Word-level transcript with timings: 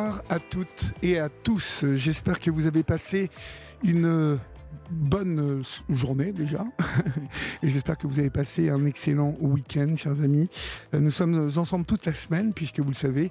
Bonsoir 0.00 0.22
à 0.30 0.38
toutes 0.38 0.94
et 1.02 1.18
à 1.18 1.28
tous. 1.28 1.84
J'espère 1.92 2.40
que 2.40 2.50
vous 2.50 2.66
avez 2.66 2.82
passé 2.82 3.28
une 3.82 4.38
bonne 4.90 5.62
journée 5.90 6.32
déjà. 6.32 6.64
Et 7.62 7.68
j'espère 7.68 7.98
que 7.98 8.06
vous 8.06 8.18
avez 8.18 8.30
passé 8.30 8.70
un 8.70 8.86
excellent 8.86 9.34
week-end, 9.40 9.94
chers 9.96 10.22
amis. 10.22 10.48
Euh, 10.94 11.00
nous 11.00 11.10
sommes 11.10 11.50
ensemble 11.56 11.84
toute 11.84 12.06
la 12.06 12.14
semaine, 12.14 12.54
puisque 12.54 12.80
vous 12.80 12.88
le 12.88 12.94
savez, 12.94 13.30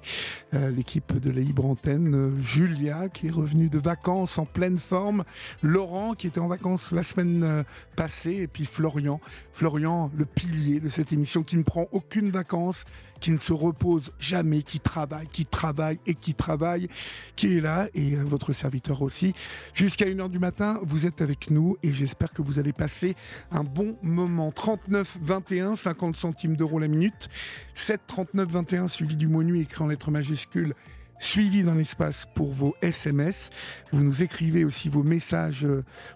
euh, 0.54 0.70
l'équipe 0.70 1.18
de 1.18 1.30
la 1.30 1.40
Libre 1.40 1.66
Antenne, 1.66 2.14
euh, 2.14 2.42
Julia 2.42 3.08
qui 3.08 3.26
est 3.26 3.32
revenue 3.32 3.68
de 3.68 3.78
vacances 3.78 4.38
en 4.38 4.46
pleine 4.46 4.78
forme, 4.78 5.24
Laurent 5.62 6.14
qui 6.14 6.28
était 6.28 6.40
en 6.40 6.48
vacances 6.48 6.92
la 6.92 7.02
semaine 7.02 7.64
passée, 7.96 8.36
et 8.42 8.46
puis 8.46 8.64
Florian. 8.64 9.20
Florian, 9.52 10.10
le 10.16 10.24
pilier 10.24 10.78
de 10.78 10.88
cette 10.88 11.12
émission, 11.12 11.42
qui 11.42 11.56
ne 11.56 11.64
prend 11.64 11.88
aucune 11.90 12.30
vacances 12.30 12.84
qui 13.20 13.30
ne 13.30 13.38
se 13.38 13.52
repose 13.52 14.12
jamais, 14.18 14.62
qui 14.62 14.80
travaille, 14.80 15.28
qui 15.28 15.46
travaille 15.46 15.98
et 16.06 16.14
qui 16.14 16.34
travaille, 16.34 16.88
qui 17.36 17.58
est 17.58 17.60
là, 17.60 17.88
et 17.94 18.16
votre 18.16 18.52
serviteur 18.52 19.02
aussi. 19.02 19.34
Jusqu'à 19.74 20.06
1h 20.06 20.30
du 20.30 20.38
matin, 20.38 20.80
vous 20.82 21.06
êtes 21.06 21.20
avec 21.20 21.50
nous 21.50 21.76
et 21.82 21.92
j'espère 21.92 22.32
que 22.32 22.42
vous 22.42 22.58
allez 22.58 22.72
passer 22.72 23.14
un 23.50 23.64
bon 23.64 23.96
moment. 24.02 24.50
39 24.50 25.18
21, 25.22 25.76
50 25.76 26.16
centimes 26.16 26.56
d'euros 26.56 26.78
la 26.78 26.88
minute. 26.88 27.28
7 27.74 28.00
39 28.06 28.48
21 28.48 28.88
suivi 28.88 29.16
du 29.16 29.28
mot 29.28 29.42
nuit 29.42 29.60
écrit 29.60 29.84
en 29.84 29.88
lettres 29.88 30.10
majuscules 30.10 30.74
suivi 31.20 31.62
dans 31.62 31.74
l'espace 31.74 32.26
pour 32.34 32.52
vos 32.52 32.74
SMS. 32.82 33.50
Vous 33.92 34.02
nous 34.02 34.22
écrivez 34.22 34.64
aussi 34.64 34.88
vos 34.88 35.04
messages, 35.04 35.68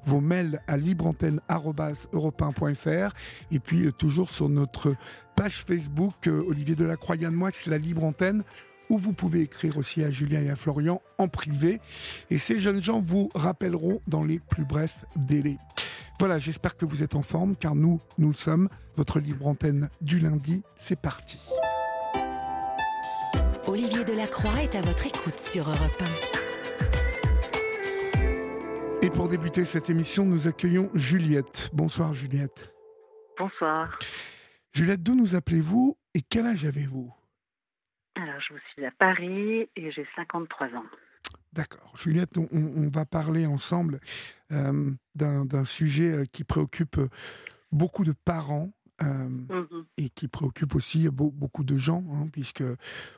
vos 0.05 0.21
mails 0.21 0.61
à 0.67 0.77
libreantenne.europe1.fr 0.77 3.15
et 3.53 3.61
puis 3.61 3.87
euh, 3.87 3.93
toujours 3.93 4.31
sur 4.31 4.49
notre 4.49 4.97
page 5.37 5.65
Facebook 5.65 6.27
euh, 6.27 6.43
Olivier 6.49 6.75
Delacroix, 6.75 7.15
Yann 7.17 7.35
Moix, 7.35 7.51
la 7.67 7.79
Libre 7.79 8.03
Antenne 8.05 8.43
où 8.91 8.99
vous 8.99 9.13
pouvez 9.13 9.41
écrire 9.41 9.79
aussi 9.79 10.03
à 10.03 10.11
Julien 10.11 10.43
et 10.43 10.51
à 10.51 10.57
Florian 10.57 11.01
en 11.19 11.29
privé. 11.29 11.81
Et 12.31 12.39
ces 12.39 12.61
jeunes 12.61 12.83
gens 12.83 13.01
vous 13.01 13.31
rappelleront 13.35 14.01
dans 14.07 14.25
les 14.25 14.39
plus 14.39 14.65
brefs 14.65 15.05
délais. 15.17 15.59
Voilà, 16.19 16.39
j'espère 16.39 16.77
que 16.77 16.85
vous 16.85 17.03
êtes 17.03 17.15
en 17.15 17.23
forme, 17.23 17.57
car 17.57 17.75
nous, 17.75 18.01
nous 18.19 18.33
sommes. 18.33 18.69
Votre 18.97 19.19
libre 19.19 19.47
antenne 19.47 19.89
du 20.01 20.19
lundi, 20.19 20.63
c'est 20.77 21.01
parti. 21.01 21.39
Olivier 23.67 24.05
Delacroix 24.05 24.63
est 24.63 24.75
à 24.75 24.83
votre 24.83 25.07
écoute 25.07 25.39
sur 25.39 25.67
Europe 25.67 26.03
1. 29.01 29.07
Et 29.07 29.09
pour 29.09 29.27
débuter 29.29 29.65
cette 29.65 29.89
émission, 29.89 30.27
nous 30.27 30.47
accueillons 30.47 30.91
Juliette. 30.95 31.71
Bonsoir 31.73 32.13
Juliette. 32.13 32.71
Bonsoir. 33.39 33.99
Juliette, 34.75 35.03
d'où 35.03 35.15
nous 35.15 35.35
appelez-vous 35.35 35.97
et 36.13 36.21
quel 36.21 36.45
âge 36.47 36.67
avez-vous? 36.67 37.11
Alors, 38.17 38.39
je 38.41 38.55
suis 38.73 38.85
à 38.85 38.91
Paris 38.99 39.71
et 39.77 39.91
j'ai 39.93 40.07
53 40.15 40.67
ans. 40.69 40.85
D'accord. 41.55 41.95
Juliette, 41.97 42.37
on, 42.37 42.89
va 42.89 43.07
parler 43.07 43.47
ensemble 43.47 44.01
euh, 44.53 44.91
d'un 45.15 45.65
sujet 45.65 46.11
euh, 46.11 46.25
qui 46.31 46.45
préoccupe 46.45 47.01
beaucoup 47.73 48.05
de 48.05 48.13
parents 48.13 48.73
euh, 49.03 49.29
mmh 49.29 49.67
et 49.97 50.09
qui 50.09 50.29
préoccupe 50.29 50.75
aussi 50.75 51.09
beaucoup 51.09 51.65
de 51.65 51.77
gens, 51.77 52.05
hein, 52.13 52.29
puisque 52.33 52.63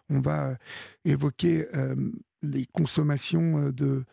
on 0.09 0.20
va 0.20 0.56
évoquer 1.04 1.66
les 2.42 2.66
consommations 2.66 3.70
de 3.70 4.04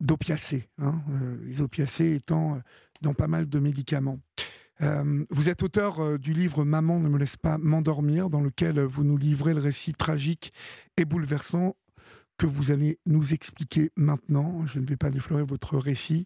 d'opiacés, 0.00 0.68
hein, 0.78 1.02
les 1.44 1.60
opiacés 1.60 2.14
étant 2.14 2.60
dans 3.02 3.12
pas 3.12 3.28
mal 3.28 3.48
de 3.48 3.58
médicaments. 3.58 4.18
vous 5.30 5.48
êtes 5.48 5.62
auteur 5.62 6.18
du 6.18 6.32
livre 6.32 6.64
Maman 6.64 7.00
ne 7.00 7.08
me 7.08 7.18
laisse 7.18 7.36
pas 7.36 7.58
m'endormir, 7.58 8.30
dans 8.30 8.40
lequel 8.40 8.80
vous 8.80 9.04
nous 9.04 9.18
livrez 9.18 9.54
le 9.54 9.60
récit 9.60 9.92
tragique 9.92 10.52
et 10.96 11.04
bouleversant 11.04 11.76
que 12.40 12.46
vous 12.46 12.70
allez 12.70 12.98
nous 13.04 13.34
expliquer 13.34 13.90
maintenant. 13.96 14.66
Je 14.66 14.80
ne 14.80 14.86
vais 14.86 14.96
pas 14.96 15.10
déflorer 15.10 15.42
votre 15.42 15.76
récit. 15.76 16.24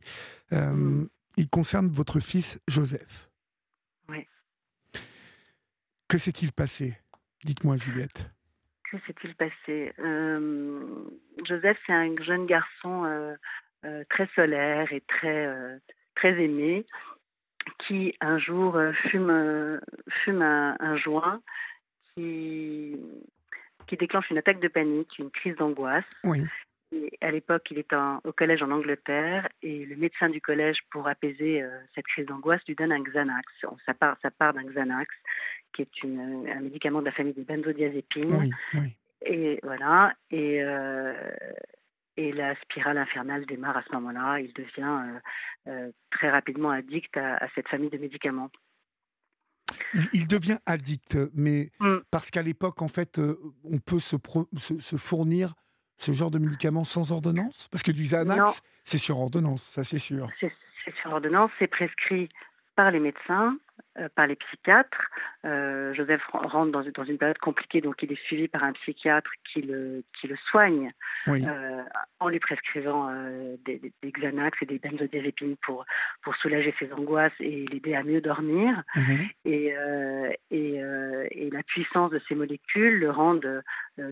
Euh, 0.53 0.73
mm. 0.73 1.09
Il 1.37 1.49
concerne 1.49 1.89
votre 1.89 2.21
fils 2.21 2.61
Joseph. 2.69 3.29
Que 6.15 6.21
s'est-il 6.21 6.53
passé? 6.53 6.97
Dites-moi, 7.45 7.77
Juliette. 7.77 8.31
Que 8.89 8.99
s'est-il 8.99 9.35
passé? 9.35 9.93
Euh, 9.99 10.87
Joseph, 11.45 11.77
c'est 11.85 11.93
un 11.93 12.15
jeune 12.23 12.47
garçon 12.47 13.05
euh, 13.05 14.05
très 14.11 14.29
solaire 14.37 14.93
et 14.93 15.01
très, 15.01 15.53
très 16.15 16.41
aimé 16.41 16.87
qui 17.81 18.15
un 18.21 18.39
jour 18.39 18.79
fume, 19.11 19.81
fume 20.23 20.43
un, 20.43 20.77
un 20.79 20.97
joint 20.99 21.43
qui 22.15 22.97
qui 23.89 23.97
déclenche 23.97 24.31
une 24.31 24.39
attaque 24.39 24.61
de 24.61 24.69
panique, 24.69 25.19
une 25.19 25.33
crise 25.33 25.57
d'angoisse. 25.57 26.05
Oui. 26.23 26.45
à 27.23 27.33
l'époque, 27.33 27.67
il 27.73 27.79
est 27.79 27.93
au 28.23 28.33
collège 28.33 28.63
en 28.63 28.71
Angleterre 28.71 29.49
et 29.63 29.85
le 29.85 29.97
médecin 29.97 30.29
du 30.29 30.41
collège, 30.41 30.79
pour 30.93 31.09
apaiser 31.09 31.61
euh, 31.61 31.77
cette 31.97 32.07
crise 32.07 32.27
d'angoisse, 32.27 32.61
lui 32.69 32.77
donne 32.77 32.93
un 32.93 33.03
Xanax. 33.03 33.53
Ça 33.85 33.95
part, 33.95 34.17
ça 34.23 34.31
part 34.31 34.55
d'un 34.55 34.63
Xanax, 34.63 35.13
qui 35.75 35.83
est 35.83 36.03
une, 36.03 36.49
un 36.49 36.61
médicament 36.61 37.01
de 37.01 37.07
la 37.07 37.13
famille 37.13 37.35
des 37.35 37.45
benzodiazépines. 37.45 38.35
Oui, 38.35 38.51
oui. 38.75 38.97
Et 39.27 39.59
voilà. 39.63 40.15
Et, 40.31 40.63
euh, 40.63 41.13
et 42.17 42.33
la 42.33 42.55
spirale 42.63 42.99
infernale 42.99 43.47
démarre 43.47 43.77
à 43.77 43.83
ce 43.83 43.93
moment-là. 43.93 44.41
Il 44.41 44.53
devient 44.53 45.21
euh, 45.67 45.91
très 46.11 46.31
rapidement 46.31 46.71
addict 46.71 47.17
à, 47.17 47.37
à 47.37 47.49
cette 47.55 47.69
famille 47.69 47.91
de 47.91 47.99
médicaments. 47.99 48.51
Il, 50.13 50.27
devient 50.27 50.59
addict, 50.67 51.17
mais 51.35 51.71
mm. 51.81 51.99
parce 52.11 52.31
qu'à 52.31 52.43
l'époque, 52.43 52.83
en 52.83 52.89
fait, 52.89 53.19
euh, 53.19 53.39
on 53.65 53.79
peut 53.79 54.01
se, 54.01 54.17
se, 54.59 54.97
fournir 54.97 55.55
ce 55.97 56.13
genre 56.13 56.31
de 56.31 56.39
médicaments 56.39 56.85
sans 56.85 57.13
ordonnance? 57.13 57.69
Parce 57.71 57.83
que 57.83 57.93
du 57.93 58.03
Xanax, 58.03 58.61
c'est 58.83 58.99
sur 58.99 59.19
ordonnance, 59.19 59.63
ça 59.63 59.85
c'est 59.85 59.99
sûr. 59.99 60.29
C'est 60.41 60.95
sur 61.01 61.13
ordonnance, 61.13 61.51
c'est 61.59 61.69
prescrit 61.69 62.29
par 62.77 62.91
les 62.91 63.01
médecins, 63.01 63.57
euh, 63.57 63.64
par 64.15 64.27
les 64.27 64.37
psychiatres. 64.37 65.11
Euh, 65.45 65.95
Joseph 65.95 66.23
rentre 66.33 66.73
dans, 66.73 66.83
dans, 66.83 67.05
une 67.05 67.19
période 67.19 67.39
compliquée, 67.39 67.81
donc 67.81 68.03
il 68.03 68.11
est 68.13 68.23
suivi 68.25 68.49
par 68.49 68.65
un 68.65 68.73
psychiatre 68.73 69.31
qui 69.53 69.63
le, 69.63 70.03
qui 70.19 70.27
le 70.27 70.37
soigne 70.51 70.93
euh, 71.29 71.83
en 72.19 72.29
lui 72.29 72.41
prescrivant 72.41 73.13
des, 73.65 73.81
des, 74.03 74.11
Xanax 74.11 74.59
et 74.63 74.67
des 74.67 74.79
benzodiazépines 74.79 75.57
pour, 75.63 75.85
pour 76.23 76.35
soulager 76.37 76.75
ses 76.79 76.93
angoisses 76.93 77.33
et 77.41 77.67
l'aider 77.67 77.95
à 77.95 78.03
mieux 78.03 78.21
dormir. 78.21 78.83
Mhm. 78.97 79.29
Et, 79.45 79.75
et, 80.51 80.75
et, 81.31 81.51
la 81.51 81.63
puissance 81.63 82.11
de 82.11 82.21
ces 82.29 82.35
molécules 82.35 82.99
le 82.99 83.11
rendent 83.11 83.63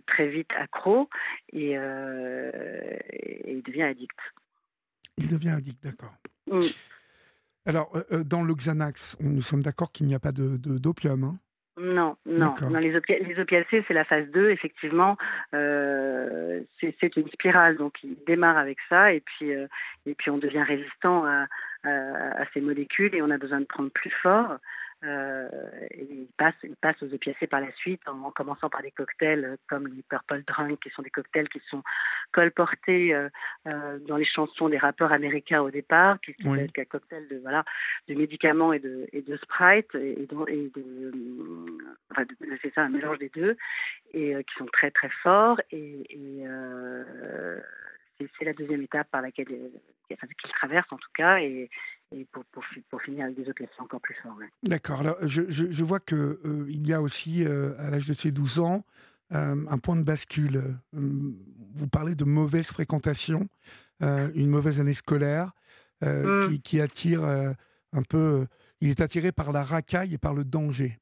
très 0.07 0.29
vite 0.29 0.51
accro 0.57 1.09
et, 1.53 1.73
et, 1.73 3.53
il 3.53 3.63
devient 3.63 3.83
addict. 3.83 4.19
Il 5.17 5.29
devient 5.29 5.51
addict, 5.51 5.83
d'accord. 5.83 6.15
Mm. 6.47 6.61
Alors, 7.67 7.91
euh, 7.95 8.03
euh, 8.13 8.25
dans 8.25 8.43
le 8.43 8.55
Xanax, 8.55 9.17
nous 9.21 9.43
sommes 9.43 9.63
d'accord 9.63 9.93
qu'il 9.93 10.07
n'y 10.07 10.15
a 10.15 10.19
pas 10.19 10.33
de, 10.33 10.57
d'opium 10.57 11.25
hein 11.25 11.39
non, 11.81 12.17
non. 12.27 12.55
les, 12.79 12.95
opiacés, 12.95 13.83
c'est 13.89 13.95
la 13.95 14.05
phase 14.05 14.29
2, 14.29 14.51
effectivement. 14.51 15.17
Euh, 15.55 16.61
c'est, 16.79 17.17
une 17.17 17.29
spirale, 17.29 17.79
donc 17.79 17.95
il 18.05 18.15
démarre 18.27 18.59
avec 18.59 18.77
ça, 18.91 19.15
et 19.15 19.21
puis, 19.21 19.51
et 19.51 20.15
puis 20.15 20.31
on 20.31 20.37
devient 20.37 20.63
résistant 20.63 21.25
à, 21.25 21.47
à, 21.85 22.45
ces 22.53 22.61
molécules, 22.61 23.15
et 23.15 23.23
on 23.23 23.31
a 23.31 23.39
besoin 23.39 23.61
de 23.61 23.65
prendre 23.65 23.91
plus 23.91 24.13
fort. 24.23 24.59
Euh, 25.05 25.49
il, 25.97 26.29
passe, 26.37 26.55
il 26.63 26.77
passe 26.77 27.03
aux 27.03 27.13
opiacés 27.13 27.49
par 27.49 27.61
la 27.61 27.73
suite, 27.73 28.01
en, 28.07 28.31
commençant 28.31 28.71
par 28.71 28.83
des 28.83 28.93
cocktails 28.93 29.57
comme 29.69 29.89
les 29.89 30.03
Purple 30.03 30.45
Drunk, 30.47 30.79
qui 30.81 30.91
sont 30.91 31.03
des 31.03 31.11
cocktails 31.11 31.49
qui 31.49 31.61
sont 31.69 31.83
colportés 32.33 33.13
euh, 33.13 33.29
euh, 33.67 33.99
dans 33.99 34.17
les 34.17 34.25
chansons 34.25 34.69
des 34.69 34.79
rappeurs 34.79 35.11
américains 35.11 35.61
au 35.61 35.71
départ, 35.71 36.21
qui 36.21 36.35
sont 36.43 36.55
des 36.55 36.69
cocktails 36.69 37.27
de 37.29 37.39
voilà 37.39 37.65
de 38.07 38.15
médicaments 38.15 38.73
et 38.73 38.79
de 38.79 39.09
et 39.13 39.23
de 39.23 39.37
Sprite 39.39 39.93
et, 39.95 40.27
de, 40.27 40.51
et 40.51 40.71
de 40.75 41.13
enfin 42.11 42.25
c'est 42.63 42.73
ça 42.75 42.83
un 42.83 42.89
mélange 42.89 43.19
des 43.19 43.31
deux 43.31 43.57
et 44.13 44.35
qui 44.45 44.55
sont 44.57 44.67
très 44.67 44.93
très 44.93 45.11
forts 45.23 45.61
et, 45.71 46.07
et 46.11 46.45
c'est 48.39 48.45
la 48.45 48.53
deuxième 48.53 48.83
étape 48.83 49.11
par 49.11 49.23
laquelle 49.23 49.47
qu'il 49.47 50.51
traverse 50.51 50.91
en 50.93 50.99
tout 50.99 51.11
cas 51.15 51.39
et, 51.39 51.71
et 52.15 52.25
pour, 52.27 52.45
pour, 52.47 52.63
pour, 52.91 53.03
finir 53.03 53.25
avec 53.25 53.37
des 53.37 53.49
opiacés 53.49 53.73
encore 53.79 54.01
plus 54.01 54.15
forts. 54.23 54.39
D'accord. 54.63 55.01
Alors, 55.01 55.17
je, 55.23 55.43
je, 55.49 55.85
vois 55.85 56.01
qu'il 56.01 56.17
euh, 56.17 56.67
il 56.69 56.87
y 56.87 56.93
a 56.93 57.01
aussi, 57.01 57.45
euh, 57.45 57.75
à 57.79 57.91
l'âge 57.91 58.07
de 58.07 58.15
ses 58.15 58.31
12 58.31 58.61
ans, 58.61 58.85
un 59.31 59.79
point 59.79 59.97
de 59.97 60.03
bascule. 60.03 60.63
vous 60.93 61.89
parlez 61.91 62.15
de 62.15 62.25
mauvaise 62.25 62.67
fréquentation, 62.67 63.49
une 64.01 64.51
mauvaise 64.51 64.79
année 64.79 64.93
scolaire 64.93 65.53
mm. 66.03 66.49
qui, 66.49 66.61
qui, 66.61 66.81
attire 66.83 67.25
un 67.25 68.03
peu. 68.03 68.47
il 68.83 68.91
est 68.91 69.01
attiré 69.01 69.33
par 69.33 69.53
la 69.53 69.63
racaille 69.63 70.13
et 70.13 70.19
par 70.19 70.35
le 70.35 70.45
danger. 70.45 70.99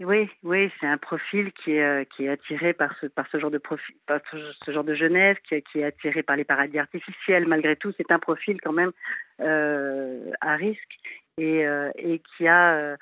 Oui, 0.00 0.30
oui, 0.44 0.70
c'est 0.78 0.86
un 0.86 0.96
profil 0.96 1.52
qui 1.52 1.72
est, 1.72 1.82
euh, 1.82 2.04
qui 2.04 2.26
est 2.26 2.28
attiré 2.28 2.72
par 2.72 2.94
ce, 3.00 3.06
par 3.06 3.26
ce 3.32 3.38
genre 3.40 3.50
de 3.50 3.58
profil, 3.58 3.96
par 4.06 4.20
ce, 4.30 4.70
genre 4.70 4.84
de 4.84 4.94
jeunesse, 4.94 5.36
qui, 5.48 5.56
est 5.56 5.84
attiré 5.84 6.22
par 6.22 6.36
les 6.36 6.44
paradis 6.44 6.78
artificiels. 6.78 7.48
Malgré 7.48 7.74
tout, 7.74 7.92
c'est 7.96 8.12
un 8.12 8.20
profil 8.20 8.60
quand 8.60 8.72
même 8.72 8.92
euh, 9.40 10.30
à 10.40 10.54
risque 10.54 11.00
et, 11.36 11.66
euh, 11.66 11.90
et 11.96 12.20
qui 12.20 12.46
a 12.46 12.96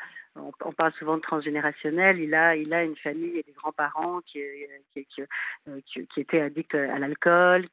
on, 0.65 0.73
parle 0.73 0.93
souvent 0.95 1.17
de 1.17 1.23
transgénérationnel. 1.23 2.21
Il 2.21 2.35
a, 2.35 2.57
il 2.57 2.73
a 2.73 2.85
une 2.85 2.97
famille 2.97 3.39
et 3.39 3.43
des 3.43 3.53
grands-parents 3.53 4.21
qui, 4.23 4.41
qui, 4.95 6.21
étaient 6.21 6.41
addicts 6.41 6.75
à 6.75 6.99
l'alcool. 6.99 7.67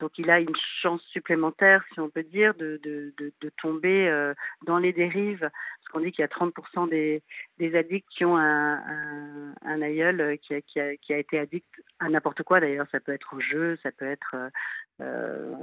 Donc, 0.00 0.18
il 0.18 0.30
a 0.30 0.40
une 0.40 0.54
chance 0.82 1.02
supplémentaire, 1.12 1.84
si 1.92 2.00
on 2.00 2.08
peut 2.08 2.22
dire, 2.22 2.54
de, 2.54 2.80
tomber 3.60 4.08
euh, 4.08 4.34
dans 4.66 4.78
les 4.78 4.92
dérives. 4.92 5.40
Parce 5.40 5.92
qu'on 5.92 6.00
dit 6.00 6.12
qu'il 6.12 6.22
y 6.22 6.24
a 6.24 6.28
30% 6.28 6.88
des, 6.88 7.22
addicts 7.76 8.08
qui 8.10 8.24
ont 8.24 8.36
un, 8.36 9.54
un, 9.62 9.82
aïeul 9.82 10.38
qui 10.38 10.54
a, 10.54 10.60
qui, 10.60 11.12
a, 11.12 11.18
été 11.18 11.38
addict 11.38 11.68
à 11.98 12.08
n'importe 12.08 12.42
quoi. 12.42 12.60
D'ailleurs, 12.60 12.86
ça 12.90 13.00
peut 13.00 13.12
être 13.12 13.34
au 13.34 13.40
jeu, 13.40 13.78
ça 13.82 13.90
peut 13.92 14.06
être 14.06 14.34
euh, 15.00 15.54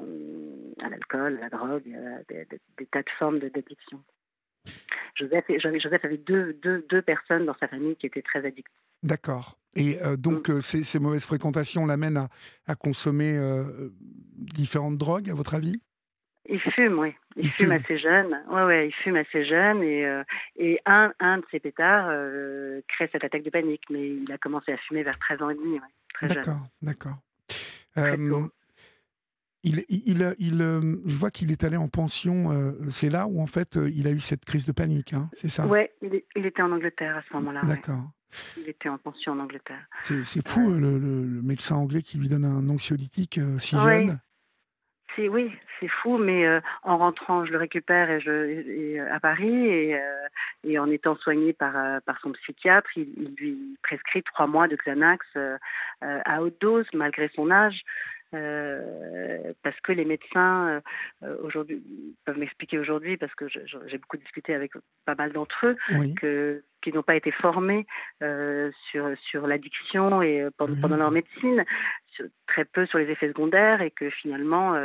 à 0.82 0.90
l'alcool, 0.90 1.38
à 1.38 1.42
la 1.42 1.50
drogue, 1.50 1.84
des, 2.30 2.46
des, 2.46 2.60
des 2.78 2.86
tas 2.88 3.04
de 3.04 3.10
formes 3.18 3.40
d'addiction. 3.40 4.02
Joseph, 5.16 5.46
Joseph 5.50 6.06
avait 6.06 6.18
deux, 6.18 6.54
deux, 6.62 6.86
deux, 6.90 7.02
personnes 7.02 7.46
dans 7.46 7.56
sa 7.60 7.68
famille 7.68 7.96
qui 7.96 8.06
étaient 8.06 8.22
très 8.22 8.46
addictes. 8.46 8.72
D'accord. 9.04 9.58
Et 9.76 10.02
euh, 10.02 10.16
donc, 10.16 10.50
mm. 10.50 10.54
euh, 10.54 10.62
ces, 10.62 10.84
ces, 10.84 11.00
mauvaises 11.00 11.26
fréquentations 11.26 11.86
l'amènent 11.86 12.18
à, 12.18 12.30
à, 12.68 12.76
consommer 12.76 13.38
euh, 13.38 13.90
différentes 14.36 14.98
drogues, 14.98 15.30
à 15.30 15.34
votre 15.34 15.56
avis? 15.56 15.82
Il 16.50 16.60
fume, 16.60 17.00
oui. 17.00 17.14
Il, 17.36 17.50
fume, 17.50 17.72
assez 17.72 18.00
jeune. 18.00 18.42
Ouais, 18.50 18.64
ouais, 18.64 18.88
il 18.88 18.94
fume 18.94 19.18
assez 19.18 19.46
jeune 19.46 19.84
et, 19.84 20.24
et 20.56 20.80
un, 20.86 21.12
un 21.20 21.40
de 21.40 21.44
ses 21.52 21.60
pétards 21.60 22.08
crée 22.88 23.10
cette 23.12 23.26
attaque 23.26 23.44
de 23.44 23.50
panique. 23.50 23.84
Mais 23.90 24.12
il 24.12 24.32
a 24.32 24.38
commencé 24.38 24.72
à 24.72 24.78
fumer 24.78 25.04
vers 25.04 25.20
13 25.20 25.42
ans 25.42 25.50
et 25.50 25.56
demi, 25.56 25.74
ouais, 25.74 26.28
D'accord, 26.30 26.62
d'accord. 26.82 27.18
Il, 29.68 29.84
il, 29.90 30.36
il, 30.40 30.62
euh, 30.62 30.80
je 31.06 31.18
vois 31.18 31.30
qu'il 31.30 31.52
est 31.52 31.64
allé 31.64 31.76
en 31.76 31.90
pension. 31.90 32.52
Euh, 32.52 32.72
c'est 32.90 33.10
là 33.10 33.28
où 33.28 33.42
en 33.42 33.48
fait 33.48 33.76
euh, 33.76 33.90
il 33.94 34.08
a 34.08 34.12
eu 34.12 34.20
cette 34.20 34.46
crise 34.46 34.66
de 34.66 34.72
panique, 34.72 35.14
hein, 35.14 35.30
c'est 35.34 35.50
ça? 35.50 35.68
Oui, 35.68 35.82
il, 36.02 36.46
était 36.46 36.62
en 36.62 36.72
Angleterre 36.72 37.18
à 37.18 37.22
ce 37.28 37.34
moment-là. 37.34 37.62
D'accord. 37.64 38.12
Il 38.56 38.70
était 38.70 38.88
en 38.88 38.98
pension 38.98 39.34
en 39.34 39.40
Angleterre. 39.40 39.86
C'est 40.04 40.48
fou 40.48 40.72
le, 40.72 41.42
médecin 41.44 41.76
anglais 41.76 42.02
qui 42.02 42.18
lui 42.18 42.30
donne 42.30 42.46
un 42.46 42.70
anxiolytique 42.70 43.40
si 43.58 43.78
jeune. 43.78 44.20
Oui, 45.18 45.52
c'est 45.80 45.88
fou, 45.88 46.20
mais 46.20 46.46
en 46.84 47.00
rentrant, 47.00 47.44
je 47.44 47.52
le 47.52 47.58
récupère 47.58 48.12
et 48.12 48.20
je, 48.20 49.00
à 49.10 49.20
Paris 49.20 49.66
et, 49.66 50.00
et, 50.64 50.78
en 50.78 50.92
étant 50.92 51.16
soigné 51.16 51.54
par, 51.54 51.74
par 52.04 52.20
son 52.20 52.34
psychiatre, 52.34 52.90
il, 52.96 53.34
lui 53.40 53.78
prescrit 53.82 54.22
trois 54.22 54.46
mois 54.46 54.68
de 54.68 54.76
Xanax 54.76 55.26
à 56.02 56.44
haute 56.44 56.62
dose 56.62 56.86
malgré 56.94 57.32
son 57.34 57.50
âge. 57.50 57.82
Euh, 58.34 59.54
parce 59.64 59.80
que 59.80 59.94
les 59.94 60.04
médecins 60.04 60.82
euh, 61.24 61.38
aujourd'hui 61.44 61.82
peuvent 62.26 62.38
m'expliquer 62.38 62.78
aujourd'hui 62.78 63.16
parce 63.16 63.34
que 63.36 63.46
j'ai 63.48 63.98
beaucoup 63.98 64.18
discuté 64.18 64.54
avec 64.54 64.74
pas 65.06 65.16
mal 65.16 65.32
d'entre 65.32 65.66
eux 65.66 65.78
que 66.20 66.62
qui 66.82 66.92
n'ont 66.92 67.04
pas 67.04 67.16
été 67.16 67.32
formés 67.32 67.88
euh, 68.22 68.70
sur 68.92 69.10
sur 69.30 69.48
l'addiction 69.48 70.22
et 70.22 70.46
pendant, 70.58 70.76
pendant, 70.76 70.98
leur 70.98 71.12
médecine 71.12 71.64
très 72.48 72.66
peu 72.66 72.86
sur 72.88 72.98
les 72.98 73.10
effets 73.10 73.30
secondaires 73.30 73.82
et 73.82 73.92
que 73.92 74.10
finalement 74.10 74.76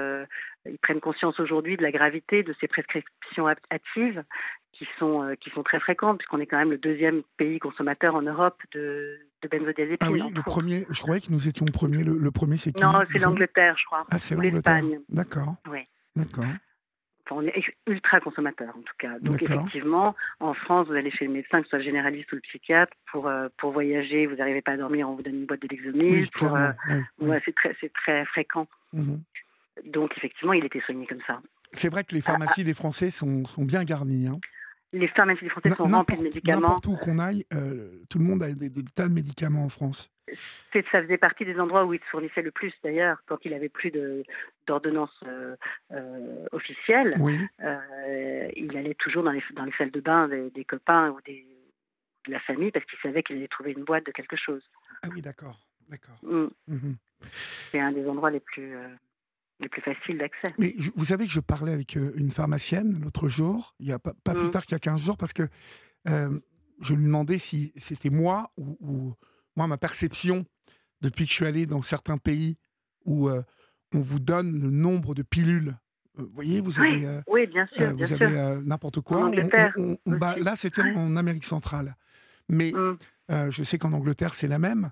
ils 0.64 0.78
prennent 0.78 1.00
conscience 1.00 1.40
aujourd'hui 1.40 1.76
de 1.76 1.82
la 1.82 1.90
gravité 1.90 2.44
de 2.44 2.54
ces 2.60 2.68
prescriptions 2.68 3.48
hâtives 3.48 4.22
qui 4.72 4.86
sont, 4.98 5.22
euh, 5.22 5.34
qui 5.34 5.50
sont 5.50 5.62
très 5.62 5.80
fréquentes, 5.80 6.18
puisqu'on 6.18 6.40
est 6.40 6.46
quand 6.46 6.58
même 6.58 6.70
le 6.70 6.78
deuxième 6.78 7.22
pays 7.36 7.58
consommateur 7.58 8.14
en 8.14 8.22
Europe 8.22 8.60
de, 8.72 9.18
de 9.42 9.48
benzodiazépines. 9.48 10.08
Ah 10.08 10.10
oui, 10.10 10.22
le 10.34 10.42
premier, 10.42 10.86
je 10.90 11.00
croyais 11.02 11.20
que 11.20 11.30
nous 11.30 11.46
étions 11.48 11.66
le 11.66 11.72
premier. 11.72 12.02
Le, 12.02 12.30
premier, 12.30 12.56
c'est 12.56 12.72
qui 12.72 12.82
Non, 12.82 13.02
c'est 13.12 13.20
l'Angleterre, 13.20 13.76
je 13.78 13.84
crois. 13.84 14.06
Ah, 14.10 14.18
c'est 14.18 14.36
l'Espagne. 14.36 15.00
D'accord. 15.08 15.56
Oui. 15.70 15.80
D'accord. 16.16 16.44
Enfin, 17.24 17.36
on 17.36 17.46
est 17.46 17.54
ultra 17.86 18.20
consommateur, 18.20 18.70
en 18.76 18.80
tout 18.82 18.94
cas. 18.98 19.18
Donc, 19.20 19.42
effectivement, 19.42 20.16
en 20.40 20.54
France, 20.54 20.88
vous 20.88 20.94
allez 20.94 21.10
chez 21.10 21.26
le 21.26 21.32
médecin, 21.32 21.58
que 21.58 21.64
ce 21.64 21.70
soit 21.70 21.78
le 21.78 21.84
généraliste 21.84 22.32
ou 22.32 22.36
le 22.36 22.40
psychiatre, 22.40 22.92
pour, 23.12 23.28
euh, 23.28 23.48
pour 23.58 23.72
voyager, 23.72 24.26
vous 24.26 24.36
n'arrivez 24.36 24.62
pas 24.62 24.72
à 24.72 24.76
dormir, 24.76 25.08
on 25.08 25.14
vous 25.14 25.22
donne 25.22 25.36
une 25.36 25.46
boîte 25.46 25.62
de. 25.62 25.68
Oui, 25.94 26.28
euh, 26.42 27.40
c'est 27.44 27.54
très, 27.54 27.74
très 27.94 28.24
fréquent. 28.24 28.66
Mhm. 28.92 29.22
Donc, 29.86 30.12
effectivement, 30.16 30.52
il 30.52 30.64
était 30.64 30.80
soigné 30.80 31.06
comme 31.06 31.22
ça. 31.26 31.40
C'est 31.72 31.88
vrai 31.88 32.04
que 32.04 32.14
les 32.14 32.20
pharmacies 32.20 32.64
des 32.64 32.74
Français 32.74 33.10
sont, 33.10 33.44
sont 33.44 33.64
bien 33.64 33.84
garnies. 33.84 34.26
Hein 34.26 34.38
les 34.92 35.08
pharmacies 35.08 35.48
français 35.48 35.70
sont 35.70 35.84
remplies 35.84 36.18
de 36.18 36.22
médicaments. 36.22 36.60
N'importe 36.60 36.86
où 36.86 36.96
qu'on 36.96 37.18
aille, 37.18 37.46
euh, 37.54 38.02
tout 38.08 38.18
le 38.18 38.24
monde 38.24 38.42
a 38.42 38.52
des, 38.52 38.70
tas 38.94 39.08
de 39.08 39.12
médicaments 39.12 39.64
en 39.64 39.68
France. 39.68 40.10
Ça 40.72 41.02
faisait 41.02 41.18
partie 41.18 41.44
des 41.44 41.58
endroits 41.58 41.84
où 41.84 41.94
il 41.94 42.00
se 42.00 42.04
fournissait 42.06 42.42
le 42.42 42.50
plus 42.50 42.72
d'ailleurs, 42.82 43.18
quand 43.26 43.38
il 43.44 43.52
avait 43.54 43.68
plus 43.68 43.92
d'ordonnances 44.66 45.18
euh, 45.26 45.56
euh, 45.92 46.46
officielles. 46.52 47.14
Oui. 47.18 47.36
il 48.56 48.76
allait 48.76 48.94
toujours 48.94 49.22
dans 49.22 49.32
les, 49.32 49.42
dans 49.54 49.64
les 49.64 49.72
salles 49.72 49.90
de 49.90 50.00
bain 50.00 50.28
des, 50.28 50.64
copains 50.64 51.10
ou 51.10 51.20
des, 51.26 51.46
de 52.26 52.32
la 52.32 52.40
famille 52.40 52.70
parce 52.70 52.84
qu'il 52.86 52.98
savait 53.02 53.22
qu'il 53.22 53.36
allait 53.36 53.48
trouver 53.48 53.72
une 53.72 53.84
boîte 53.84 54.06
de 54.06 54.12
quelque 54.12 54.36
chose. 54.36 54.62
Ah 55.02 55.08
oui, 55.12 55.20
d'accord. 55.20 55.66
d'accord. 55.88 56.18
Mm. 56.22 56.48
Mhm. 56.68 56.96
C'est 57.70 57.80
un 57.80 57.92
des 57.92 58.06
endroits 58.08 58.30
les 58.30 58.40
plus 58.40 58.74
les 59.62 59.68
plus 59.68 59.82
faciles 59.82 60.18
d'accès. 60.18 60.54
Mais 60.58 60.74
vous 60.94 61.06
savez 61.06 61.26
que 61.26 61.32
je 61.32 61.40
parlais 61.40 61.72
avec 61.72 61.96
euh, 61.96 62.12
une 62.16 62.30
pharmacienne 62.30 63.00
l'autre 63.02 63.28
jour, 63.28 63.74
il 63.78 63.86
y 63.86 63.92
a 63.92 63.98
pas, 63.98 64.12
plus 64.12 64.44
mmh. 64.44 64.50
tard 64.50 64.64
qu'il 64.64 64.72
y 64.72 64.76
a 64.76 64.80
15 64.80 65.02
jours, 65.02 65.16
parce 65.16 65.32
que 65.32 65.44
euh, 66.08 66.38
je 66.80 66.94
lui 66.94 67.04
demandais 67.04 67.38
si 67.38 67.72
c'était 67.76 68.10
moi 68.10 68.52
ou, 68.56 69.14
moi 69.56 69.66
ma 69.66 69.78
perception 69.78 70.44
depuis 71.00 71.24
que 71.24 71.30
je 71.30 71.36
suis 71.36 71.46
allé 71.46 71.66
dans 71.66 71.82
certains 71.82 72.18
pays 72.18 72.58
où 73.04 73.28
euh, 73.28 73.42
on 73.94 74.00
vous 74.00 74.20
donne 74.20 74.60
le 74.60 74.70
nombre 74.70 75.14
de 75.14 75.22
pilules. 75.22 75.76
Vous 76.14 76.28
voyez, 76.34 76.60
vous 76.60 76.78
avez, 76.78 77.20
oui, 77.26 77.46
bien 77.46 77.66
sûr, 77.74 77.96
vous 77.96 78.12
avez 78.12 78.60
n'importe 78.62 79.00
quoi. 79.00 79.30
Bah, 80.04 80.36
là, 80.38 80.56
c'était 80.56 80.82
en 80.82 81.16
Amérique 81.16 81.44
centrale, 81.44 81.96
mais 82.50 82.72
mmh. 82.72 83.50
je 83.50 83.62
sais 83.62 83.78
qu'en 83.78 83.94
Angleterre 83.94 84.34
c'est 84.34 84.48
la 84.48 84.58
même. 84.58 84.90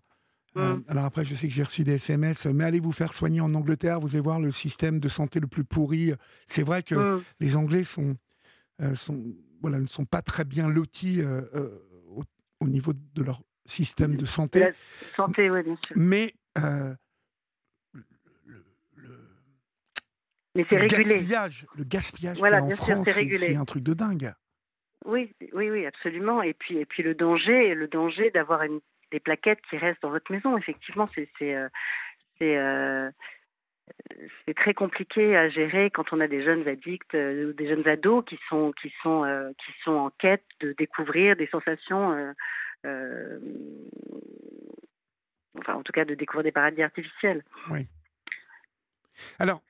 Euh, 0.56 0.76
mm. 0.76 0.84
alors 0.88 1.04
après, 1.04 1.24
je 1.24 1.34
sais 1.34 1.46
que 1.46 1.54
j'ai 1.54 1.62
reçu 1.62 1.84
des 1.84 1.94
SMS, 1.94 2.46
mais 2.46 2.64
allez 2.64 2.80
vous 2.80 2.92
faire 2.92 3.14
soigner 3.14 3.40
en 3.40 3.54
Angleterre, 3.54 4.00
vous 4.00 4.16
allez 4.16 4.22
voir 4.22 4.40
le 4.40 4.50
système 4.50 4.98
de 4.98 5.08
santé 5.08 5.40
le 5.40 5.46
plus 5.46 5.64
pourri. 5.64 6.12
C'est 6.46 6.62
vrai 6.62 6.82
que 6.82 6.94
mm. 6.94 7.24
les 7.40 7.56
Anglais 7.56 7.84
sont, 7.84 8.16
euh, 8.82 8.94
sont, 8.94 9.22
voilà, 9.62 9.78
ne 9.78 9.86
sont 9.86 10.04
pas 10.04 10.22
très 10.22 10.44
bien 10.44 10.68
lotis 10.68 11.20
euh, 11.20 11.42
au, 12.60 12.66
niveau 12.66 12.92
de 12.92 13.22
leur 13.22 13.42
système 13.64 14.16
de 14.16 14.26
santé. 14.26 14.72
santé, 15.16 15.50
oui, 15.50 15.62
bien 15.62 15.76
sûr. 15.86 15.96
Mais 15.96 16.34
mais 20.56 20.66
c'est 20.68 20.78
régulé. 20.78 21.14
Gaspillage, 21.14 21.66
le 21.76 21.84
gaspillage 21.84 22.38
voilà, 22.38 22.62
en 22.62 22.70
France, 22.70 23.08
c'est 23.08 23.56
un 23.56 23.64
truc 23.64 23.82
de 23.84 23.94
dingue. 23.94 24.32
Oui, 25.04 25.32
oui, 25.54 25.70
oui, 25.70 25.86
absolument. 25.86 26.42
Et 26.42 26.54
puis, 26.54 26.76
et 26.76 26.84
puis 26.84 27.02
le 27.02 27.14
danger, 27.14 27.74
le 27.74 27.88
danger 27.88 28.30
d'avoir 28.30 28.62
une 28.62 28.80
des 29.10 29.20
plaquettes 29.20 29.60
qui 29.68 29.76
restent 29.76 30.02
dans 30.02 30.10
votre 30.10 30.30
maison. 30.32 30.56
Effectivement, 30.56 31.08
c'est 31.14 31.28
euh, 31.42 31.68
euh, 32.42 33.10
c'est 34.46 34.54
très 34.54 34.72
compliqué 34.72 35.36
à 35.36 35.48
gérer 35.48 35.90
quand 35.90 36.12
on 36.12 36.20
a 36.20 36.28
des 36.28 36.44
jeunes 36.44 36.66
addicts 36.68 37.14
euh, 37.14 37.50
ou 37.50 37.52
des 37.52 37.68
jeunes 37.68 37.86
ados 37.88 38.24
qui 38.24 38.38
sont 38.48 38.72
qui 38.80 38.92
sont 39.02 39.52
qui 39.58 39.72
sont 39.84 39.92
en 39.92 40.10
quête 40.10 40.44
de 40.60 40.72
découvrir 40.78 41.36
des 41.36 41.48
sensations 41.48 42.34
enfin 45.58 45.74
en 45.74 45.82
tout 45.82 45.92
cas 45.92 46.04
de 46.04 46.14
découvrir 46.14 46.44
des 46.44 46.52
paradis 46.52 46.82
artificiels. 46.82 47.42
Oui. 47.70 47.88
Alors, 49.38 49.60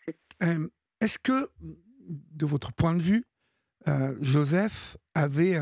est-ce 1.01 1.19
que 1.19 1.51
de 1.61 2.47
votre 2.47 2.73
point 2.73 2.95
de 2.95 3.03
vue, 3.03 3.25
Joseph 4.21 4.97
avait 5.15 5.57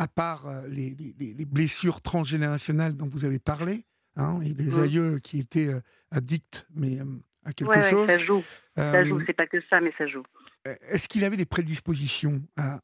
à 0.00 0.08
part 0.08 0.46
euh, 0.46 0.66
les, 0.66 0.96
blessures 1.44 2.00
transgénérationnelles 2.00 2.96
dont 2.96 3.06
vous 3.06 3.26
avez 3.26 3.38
parlé, 3.38 3.84
hein, 4.16 4.40
et 4.42 4.54
des 4.54 4.80
aïeux 4.80 5.18
qui 5.18 5.40
étaient 5.40 5.68
euh, 5.68 5.82
addicts, 6.10 6.66
mais 6.74 6.98
euh, 6.98 7.04
à 7.44 7.52
quelque 7.52 7.82
chose. 7.82 8.08
ça 8.08 8.18
joue. 8.18 8.42
ça 8.76 9.04
joue. 9.04 9.20
C'est 9.26 9.34
pas 9.34 9.46
que 9.46 9.60
ça, 9.68 9.78
mais 9.80 9.92
ça 9.98 10.06
joue. 10.06 10.22
Est-ce 10.64 11.06
qu'il 11.06 11.22
avait 11.22 11.36
des 11.36 11.44
prédispositions 11.44 12.40
à, 12.56 12.80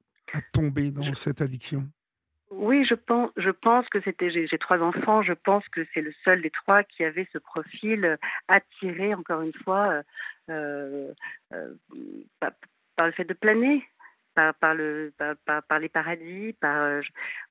tomber 0.53 0.91
dans 0.91 1.15
cette 1.15 1.41
addiction? 1.41 1.89
Oui, 2.51 2.85
je 2.87 2.95
pense, 2.95 3.31
je 3.39 3.49
pense 3.49 3.89
que 3.89 4.03
c'était. 4.03 4.31
J'ai 4.31 4.59
trois 4.59 4.81
enfants. 4.81 5.23
Je 5.23 5.33
pense 5.33 5.67
que 5.71 5.87
c'est 5.95 6.03
le 6.03 6.13
seul 6.23 6.43
des 6.43 6.51
trois 6.51 6.85
qui 6.85 7.05
avait 7.05 7.27
ce 7.33 7.39
profil 7.39 8.19
attiré, 8.49 9.15
encore 9.15 9.41
une 9.41 9.55
fois, 9.65 10.03
par, 10.47 10.57
le 13.07 13.13
fait 13.13 13.25
de 13.25 13.35
planer, 13.35 13.83
par, 14.37 14.55
par 14.55 14.75
le, 14.75 15.13
par, 15.19 15.63
par, 15.65 15.79
les 15.81 15.89
paradis. 15.89 16.53
Par, 16.61 17.01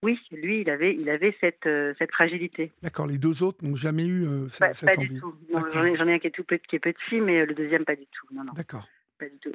oui, 0.01 0.17
lui, 0.31 0.61
il 0.61 0.69
avait, 0.69 0.95
il 0.95 1.09
avait 1.09 1.35
cette, 1.41 1.67
cette 1.97 2.11
fragilité. 2.11 2.71
D'accord. 2.81 3.07
Les 3.07 3.17
deux 3.17 3.43
autres 3.43 3.65
n'ont 3.65 3.75
jamais 3.75 4.07
eu 4.07 4.25
cette, 4.49 4.85
pas, 4.85 4.93
pas 4.93 5.01
Du 5.01 5.19
tout. 5.19 5.35
J'en 5.73 5.83
ai, 5.83 6.11
ai, 6.11 6.13
un 6.13 6.19
qui 6.19 6.27
est 6.27 6.31
tout 6.31 6.43
petit, 6.43 6.65
qui 6.67 6.77
est 6.77 6.79
petit, 6.79 7.19
mais 7.19 7.45
le 7.45 7.53
deuxième 7.53 7.83
pas 7.83 7.95
du 7.95 8.05
tout. 8.05 8.27
Non, 8.33 8.45
non. 8.45 8.53
D'accord. 8.53 8.87
Pas 9.19 9.27
du 9.27 9.37
tout. 9.39 9.51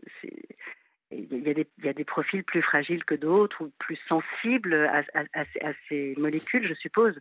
Il 1.13 1.43
y, 1.43 1.51
a 1.51 1.55
des, 1.55 1.67
il 1.79 1.85
y, 1.85 1.89
a 1.89 1.93
des, 1.93 2.05
profils 2.05 2.45
plus 2.45 2.63
fragiles 2.63 3.05
que 3.05 3.15
d'autres 3.15 3.65
ou 3.65 3.73
plus 3.79 3.99
sensibles 4.09 4.75
à, 4.75 5.03
à, 5.15 5.41
à, 5.41 5.73
ces 5.89 6.15
molécules, 6.19 6.69
je 6.69 6.75
suppose. 6.75 7.19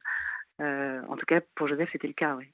en 0.60 1.16
tout 1.18 1.26
cas, 1.26 1.42
pour 1.56 1.68
Joseph, 1.68 1.90
c'était 1.92 2.08
le 2.08 2.14
cas, 2.14 2.36
oui. 2.36 2.46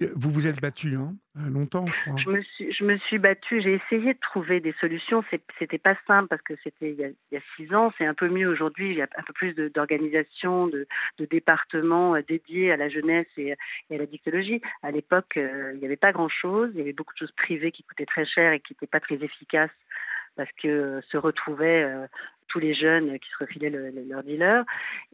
Vous 0.00 0.30
vous 0.30 0.46
êtes 0.46 0.60
battu 0.60 0.94
hein, 0.94 1.14
euh, 1.36 1.50
longtemps, 1.50 1.84
je 1.86 2.02
crois. 2.02 2.20
Je 2.22 2.30
me 2.30 2.40
suis, 2.42 2.72
je 2.72 3.16
battue. 3.16 3.60
J'ai 3.60 3.74
essayé 3.74 4.14
de 4.14 4.18
trouver 4.20 4.60
des 4.60 4.72
solutions. 4.80 5.24
C'était 5.58 5.78
pas 5.78 5.96
simple 6.06 6.28
parce 6.28 6.42
que 6.42 6.54
c'était 6.62 6.92
il, 6.92 7.14
y 7.32 7.36
a 7.36 7.40
six 7.56 7.74
ans. 7.74 7.92
C'est 7.98 8.06
un 8.06 8.14
peu 8.14 8.28
mieux 8.28 8.46
aujourd'hui. 8.46 8.90
Il 8.90 8.96
y 8.96 9.02
a 9.02 9.08
un 9.16 9.22
peu 9.24 9.32
plus 9.32 9.54
d'organisation, 9.54 10.68
de, 10.68 10.86
départements 11.28 12.14
euh, 12.14 12.22
dédiés 12.22 12.70
à 12.70 12.76
la 12.76 12.88
jeunesse 12.88 13.26
et, 13.36 13.52
à 13.54 13.56
la 13.90 14.06
dictologie. 14.06 14.62
À 14.84 14.92
l'époque, 14.92 15.36
euh, 15.36 15.72
il 15.74 15.80
n'y 15.80 15.86
avait 15.86 15.96
pas 15.96 16.12
grand-chose. 16.12 16.70
Il 16.74 16.78
y 16.78 16.82
avait 16.82 16.92
beaucoup 16.92 17.14
de 17.14 17.18
choses 17.18 17.32
privées 17.32 17.72
qui 17.72 17.82
coûtaient 17.82 18.06
très 18.06 18.24
cher 18.24 18.52
et 18.52 18.60
qui 18.60 18.74
n'étaient 18.74 18.86
pas 18.86 19.00
très 19.00 19.16
efficaces 19.16 19.70
parce 20.36 20.50
que 20.62 21.00
se 21.10 21.16
retrouvaient 21.16 21.84
tous 22.46 22.60
les 22.60 22.72
jeunes 22.72 23.18
qui 23.18 23.28
se 23.30 23.38
refilaient 23.40 23.70
le, 23.70 23.90
leur 24.08 24.22
dealer. 24.22 24.64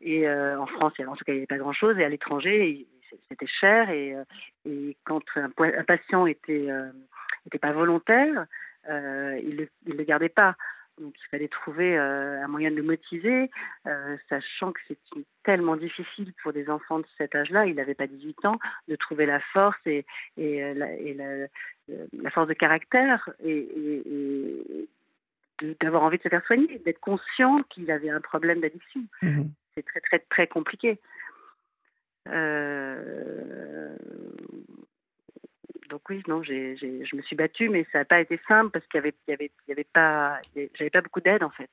Et 0.03 0.29
en 0.29 0.67
France, 0.67 0.93
en 1.01 1.17
tout 1.17 1.25
cas, 1.25 1.33
il 1.33 1.37
n'y 1.37 1.39
avait 1.39 1.47
pas 1.47 1.57
grand-chose. 1.57 1.99
Et 1.99 2.05
à 2.05 2.11
l'étranger, 2.11 2.87
c'était 3.29 3.47
cher 3.47 3.91
et, 3.91 4.15
euh, 4.15 4.25
et 4.65 4.97
quand 5.05 5.23
un, 5.37 5.51
patient 5.87 6.27
était 6.27 6.71
euh, 6.71 6.91
était 7.47 7.59
pas 7.59 7.73
volontaire, 7.73 8.47
euh, 8.89 9.39
il 9.43 9.69
ne 9.87 9.95
le, 9.95 10.05
gardait 10.05 10.29
pas. 10.29 10.57
Donc 11.01 11.15
il 11.19 11.29
fallait 11.29 11.49
trouver 11.49 11.99
un 11.99 12.47
moyen 12.47 12.71
de 12.71 12.77
le 12.77 12.85
motiver, 12.85 13.51
sachant 14.29 14.71
que 14.71 14.81
c'est 14.87 14.97
tellement 15.43 15.75
difficile 15.75 16.33
pour 16.41 16.53
des 16.53 16.71
enfants 16.71 17.01
de 17.01 17.07
cet 17.19 17.35
âge-là, 17.35 17.67
il 17.67 17.75
n'avait 17.75 17.97
pas 17.97 18.07
18 18.07 18.45
ans, 18.45 18.61
de 18.87 18.95
trouver 18.95 19.27
la 19.27 19.41
force 19.41 19.81
et, 19.87 20.07
et, 20.37 20.73
la, 20.73 20.93
et 20.93 21.15
la, 21.15 22.31
force 22.31 22.47
de 22.47 22.55
caractère 22.55 23.29
et, 23.45 24.87
d'avoir 25.81 26.05
envie 26.05 26.19
de 26.19 26.23
se 26.23 26.29
faire 26.29 26.47
soigner, 26.47 26.79
d'être 26.85 27.01
conscient 27.01 27.65
qu'il 27.71 27.91
avait 27.91 28.11
un 28.11 28.21
problème 28.21 28.61
d'addiction. 28.61 29.03
Mmh 29.21 29.47
c'est 29.75 29.85
très 29.85 30.01
très 30.01 30.19
très 30.19 30.47
compliqué. 30.47 30.99
Euh, 32.29 33.97
donc 35.91 36.09
oui, 36.09 36.23
non, 36.27 36.43
j'ai, 36.43 36.77
je 36.77 37.17
me 37.17 37.23
suis 37.23 37.37
battue, 37.37 37.69
mais 37.69 37.87
ça 37.93 37.99
n'a 37.99 38.05
pas 38.05 38.21
été 38.21 38.41
simple 38.49 38.71
parce 38.71 38.87
qu'il 38.87 38.99
y 38.99 39.03
avait, 39.03 39.15
il 39.29 39.31
y 39.31 39.35
avait, 39.35 39.53
il 39.67 39.71
y 39.71 39.73
avait 39.73 39.85
pas, 39.85 40.41
j'avais 40.75 40.91
pas 40.91 41.03
beaucoup 41.03 41.21
d'aide 41.21 41.43
en 41.43 41.51
fait. 41.51 41.71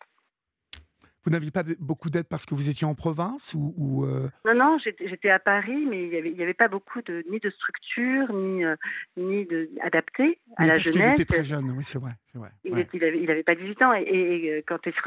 Vous 1.24 1.30
n'aviez 1.30 1.52
pas 1.52 1.64
beaucoup 1.80 2.10
d'aide 2.10 2.28
parce 2.28 2.48
que 2.48 2.56
vous 2.56 2.70
étiez 2.70 2.88
en 2.88 2.96
province 2.96 3.56
ou, 3.56 4.06
euh? 4.06 4.30
Non, 4.44 4.56
non, 4.56 4.78
j'étais 4.80 5.30
à 5.30 5.38
Paris, 5.38 5.86
mais 5.88 6.04
il 6.04 6.10
n'y 6.10 6.18
avait, 6.18 6.42
avait, 6.42 6.54
pas 6.56 6.68
beaucoup 6.68 7.02
de 7.04 7.24
ni 7.30 7.40
de 7.40 7.50
structure 7.52 8.34
ni 8.34 8.66
euh, 8.66 8.76
ni 9.18 9.46
de 9.46 9.70
adapté 9.84 10.40
à 10.58 10.66
la 10.66 10.80
jeunesse. 10.80 11.18
Il 11.18 11.22
était 11.22 11.34
très 11.34 11.44
jeune, 11.44 11.72
oui, 11.78 11.84
c'est 11.84 12.00
vrai, 12.00 12.14
vrai. 12.34 12.50
Il, 12.64 12.74
n'avait 12.74 13.44
pas 13.44 13.54
18 13.54 13.82
ans 13.84 13.94
et, 13.94 14.50
euh, 14.50 14.62
quand 14.66 14.80
il 14.86 14.94
se 14.94 15.00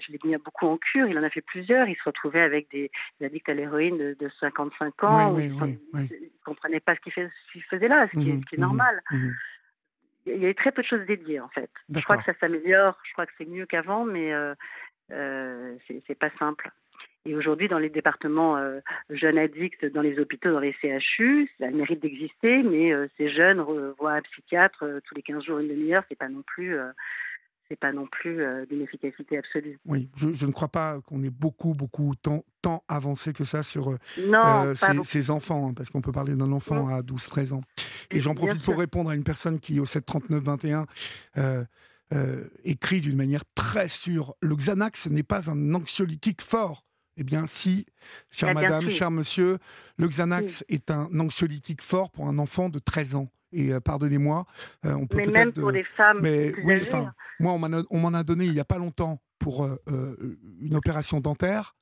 je 0.00 0.12
l'ai 0.12 0.18
mis 0.24 0.36
beaucoup 0.36 0.66
en 0.66 0.76
cure, 0.76 1.06
il 1.06 1.18
en 1.18 1.22
a 1.22 1.30
fait 1.30 1.40
plusieurs. 1.40 1.88
Il 1.88 1.96
se 1.96 2.04
retrouvait 2.04 2.42
avec 2.42 2.70
des, 2.70 2.90
addicts 3.24 3.48
à 3.48 3.54
l'héroïne 3.54 3.96
de, 3.96 4.30
55 4.40 5.04
ans. 5.04 5.32
Oui, 5.32 5.50
oui, 5.60 5.78
il 5.94 6.22
ne 6.22 6.44
comprenait 6.44 6.80
pas 6.80 6.94
ce 6.96 7.00
qu'il 7.00 7.62
faisait 7.62 7.88
là, 7.88 8.08
ce 8.12 8.20
qui, 8.20 8.28
est, 8.28 8.34
mmh 8.34 8.60
normal. 8.60 9.02
Mmh 9.10 9.30
il 10.26 10.40
y 10.40 10.44
avait 10.44 10.54
très 10.54 10.72
peu 10.72 10.82
de 10.82 10.86
choses 10.86 11.06
dédiées 11.06 11.40
en 11.40 11.48
fait. 11.48 11.70
Je 11.94 12.00
crois 12.00 12.16
que 12.16 12.24
ça 12.24 12.34
s'améliore, 12.40 12.98
je 13.04 13.12
crois 13.12 13.26
que 13.26 13.32
c'est 13.38 13.46
mieux 13.46 13.66
qu'avant, 13.66 14.04
mais 14.04 14.32
euh, 14.32 14.54
c'est 15.08 16.18
pas 16.18 16.30
simple. 16.38 16.70
Et 17.26 17.34
aujourd'hui, 17.34 17.66
dans 17.66 17.80
les 17.80 17.90
départements 17.90 18.56
euh, 18.56 18.78
jeunes 19.10 19.36
addicts, 19.36 19.84
dans 19.86 20.00
les 20.00 20.18
hôpitaux, 20.20 20.52
dans 20.52 20.60
les 20.60 20.74
CHU, 20.80 21.50
ça 21.58 21.68
mérite 21.70 22.00
d'exister, 22.00 22.62
mais 22.62 22.92
euh, 22.92 23.08
ces 23.16 23.30
jeunes 23.30 23.60
voient 23.98 24.12
un 24.12 24.22
psychiatre 24.22 24.84
tous 25.04 25.14
les 25.16 25.22
15 25.22 25.42
jours, 25.42 25.58
une 25.58 25.68
demi-heure, 25.68 26.04
c'est 26.08 26.18
pas 26.18 26.28
non 26.28 26.42
plus 26.46 26.78
c'est 27.68 27.78
pas 27.80 27.92
non 27.92 28.06
plus 28.06 28.44
d'une 28.70 28.82
efficacité 28.82 29.38
absolue. 29.38 29.76
Oui, 29.86 30.08
je, 30.16 30.46
ne 30.46 30.52
crois 30.52 30.68
pas 30.68 31.00
qu'on 31.04 31.20
ait 31.24 31.30
beaucoup, 31.30 31.74
beaucoup 31.74 32.14
tant, 32.14 32.44
tant 32.62 32.84
avancé 32.86 33.32
que 33.32 33.42
ça 33.42 33.64
sur 33.64 33.98
ces, 35.02 35.30
enfants, 35.32 35.68
hein, 35.68 35.74
parce 35.74 35.90
qu'on 35.90 36.00
peut 36.00 36.12
parler 36.12 36.36
d'un 36.36 36.52
enfant 36.52 36.86
à 36.86 37.00
12-13 37.00 37.54
ans. 37.54 37.62
Et 38.12 38.20
j'en 38.20 38.36
profite 38.36 38.62
pour 38.62 38.78
répondre 38.78 39.10
à 39.10 39.16
une 39.16 39.24
personne 39.24 39.58
qui, 39.58 39.80
au 39.80 39.84
739-21, 39.84 40.86
euh, 42.14 42.44
écrit 42.64 43.00
d'une 43.00 43.16
manière 43.16 43.44
très 43.54 43.88
sûre. 43.88 44.34
Le 44.40 44.54
Xanax 44.54 45.08
n'est 45.08 45.22
pas 45.22 45.50
un 45.50 45.74
anxiolytique 45.74 46.42
fort. 46.42 46.84
Eh 47.16 47.24
bien, 47.24 47.46
si, 47.46 47.86
chère 48.30 48.50
eh 48.50 48.54
madame, 48.54 48.88
cher 48.90 49.10
monsieur, 49.10 49.58
le 49.96 50.06
Xanax 50.06 50.64
est 50.68 50.90
un 50.90 51.08
anxiolytique 51.18 51.82
fort 51.82 52.10
pour 52.10 52.28
un 52.28 52.38
enfant 52.38 52.68
de 52.68 52.78
13 52.78 53.14
ans. 53.14 53.28
Et 53.52 53.72
euh, 53.72 53.80
pardonnez-moi, 53.80 54.44
euh, 54.84 54.92
on 54.92 55.06
peut 55.06 55.18
mais 55.18 55.26
même 55.26 55.52
pour 55.52 55.70
les 55.70 55.84
femmes. 55.96 56.20
Mais 56.22 56.54
oui, 56.64 56.82
enfin, 56.84 57.12
moi, 57.40 57.54
on 57.54 57.98
m'en 57.98 58.14
a, 58.14 58.22
donné 58.22 58.44
il 58.44 58.52
n'y 58.52 58.60
a 58.60 58.64
pas 58.64 58.78
longtemps 58.78 59.20
pour 59.38 59.68
une 59.86 60.74
opération 60.74 61.20
dentaire. 61.20 61.74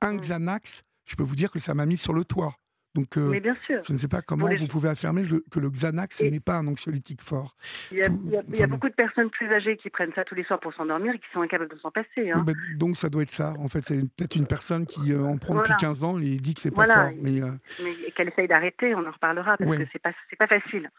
un 0.00 0.14
mm. 0.14 0.20
Xanax, 0.20 0.82
je 1.06 1.16
peux 1.16 1.24
vous 1.24 1.36
dire 1.36 1.50
que 1.50 1.58
ça 1.58 1.74
m'a 1.74 1.86
mis 1.86 1.96
sur 1.96 2.12
le 2.12 2.24
toit. 2.24 2.54
Donc, 2.96 3.18
euh, 3.18 3.38
bien 3.40 3.56
sûr. 3.66 3.82
je 3.86 3.92
ne 3.92 3.98
sais 3.98 4.08
pas 4.08 4.22
comment 4.22 4.46
vous 4.46 4.66
pouvez 4.66 4.88
affirmer 4.88 5.22
que 5.50 5.60
le 5.60 5.68
Xanax 5.68 6.22
n'est 6.22 6.40
pas 6.40 6.56
un 6.56 6.66
anxiolytique 6.66 7.20
fort. 7.20 7.54
Il 7.92 7.98
y, 7.98 8.62
a, 8.62 8.66
beaucoup 8.66 8.88
de 8.88 8.94
personnes 8.94 9.28
plus 9.28 9.52
âgées 9.52 9.76
qui 9.76 9.90
prennent 9.90 10.12
ça 10.14 10.24
tous 10.24 10.34
les 10.34 10.44
soirs 10.44 10.60
pour 10.60 10.72
s'endormir 10.72 11.14
et 11.14 11.18
qui 11.18 11.26
sont 11.34 11.42
incapables 11.42 11.70
de 11.70 11.78
s'en 11.78 11.90
passer. 11.90 12.30
Hein. 12.30 12.44
donc 12.76 12.96
ça 12.96 13.10
doit 13.10 13.22
être 13.22 13.30
ça. 13.30 13.52
En 13.58 13.68
fait, 13.68 13.84
c'est 13.84 14.00
peut-être 14.16 14.36
une 14.36 14.46
personne 14.46 14.86
qui 14.86 15.12
euh, 15.12 15.22
en 15.24 15.36
prend 15.36 15.56
depuis 15.56 15.74
15 15.78 16.04
ans 16.04 16.18
et 16.18 16.36
dit 16.36 16.54
que 16.54 16.62
c'est 16.62 16.70
pas 16.70 16.86
fort. 16.86 17.10
Mais, 17.20 17.42
euh, 17.42 17.50
mais 17.82 18.10
qu'elle 18.12 18.28
essaye 18.28 18.48
d'arrêter, 18.48 18.94
on 18.94 19.06
en 19.06 19.10
reparlera 19.10 19.58
parce 19.58 19.76
que 19.76 19.84
c'est 19.92 20.02
pas, 20.02 20.12
pas 20.38 20.46
facile. 20.46 20.90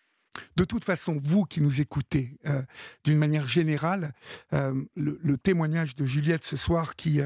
De 0.55 0.63
toute 0.63 0.83
façon, 0.83 1.17
vous 1.19 1.43
qui 1.43 1.61
nous 1.61 1.81
écoutez, 1.81 2.37
d'une 3.03 3.17
manière 3.17 3.47
générale, 3.47 4.13
le, 4.51 5.37
témoignage 5.37 5.95
de 5.95 6.05
Juliette 6.05 6.43
ce 6.43 6.57
soir 6.57 6.95
qui 6.95 7.19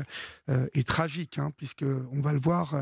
est 0.48 0.88
tragique, 0.88 1.38
hein, 1.38 1.52
puisque 1.56 1.86
on 2.12 2.20
va 2.20 2.34
le 2.34 2.40
voir, 2.40 2.76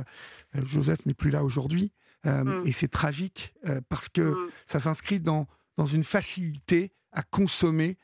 euh, 0.55 0.61
Joseph 0.65 1.05
n'est 1.05 1.13
plus 1.13 1.29
là 1.29 1.43
aujourd'hui. 1.43 1.91
Euh, 2.25 2.43
mm. 2.43 2.63
Et 2.65 2.71
c'est 2.71 2.87
tragique 2.87 3.53
euh, 3.67 3.81
parce 3.89 4.09
que 4.09 4.21
mm. 4.21 4.49
ça 4.65 4.79
s'inscrit 4.79 5.19
dans, 5.19 5.47
dans 5.77 5.85
une 5.85 6.03
facilité 6.03 6.91
à 7.11 7.23
consommer 7.23 7.97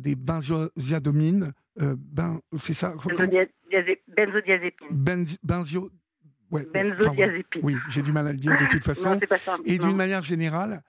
des 0.00 0.14
benzodiazépines. 0.14 1.54
ben, 1.76 2.40
c'est 2.58 2.74
ça 2.74 2.92
Benzodiazépines. 4.10 4.88
ouais, 6.50 6.66
Benzodiazépines. 6.66 7.62
oui, 7.62 7.76
j'ai 7.88 8.02
du 8.02 8.12
mal 8.12 8.26
à 8.26 8.32
le 8.32 8.38
dire 8.38 8.52
de 8.60 8.66
toute 8.66 8.84
façon. 8.92 9.18
Et 9.64 9.78
d'une 9.78 9.96
manière 9.96 10.22
générale, 10.22 10.82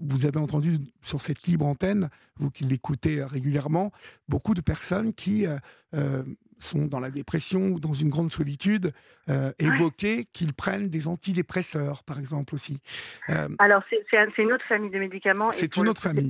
vous 0.00 0.26
avez 0.26 0.38
entendu 0.38 0.78
sur 1.02 1.20
cette 1.20 1.42
libre 1.44 1.66
antenne, 1.66 2.10
vous 2.36 2.50
qui 2.50 2.64
l'écoutez 2.64 3.22
régulièrement, 3.24 3.92
beaucoup 4.28 4.54
de 4.54 4.60
personnes 4.60 5.14
qui 5.14 5.46
sont 6.58 6.86
dans 6.86 7.00
la 7.00 7.10
dépression 7.10 7.68
ou 7.68 7.80
dans 7.80 7.92
une 7.92 8.10
grande 8.10 8.32
solitude, 8.32 8.92
euh, 9.28 9.52
évoquer 9.58 10.24
qu'ils 10.32 10.54
prennent 10.54 10.88
des 10.88 11.08
antidépresseurs, 11.08 12.02
par 12.04 12.18
exemple 12.18 12.54
aussi. 12.54 12.80
Euh, 13.30 13.48
Alors, 13.58 13.82
c'est 13.90 14.42
une 14.42 14.52
autre 14.52 14.64
famille 14.66 14.90
de 14.90 14.98
médicaments. 14.98 15.50
C'est 15.50 15.76
une 15.76 15.88
autre 15.88 16.00
famille. 16.00 16.28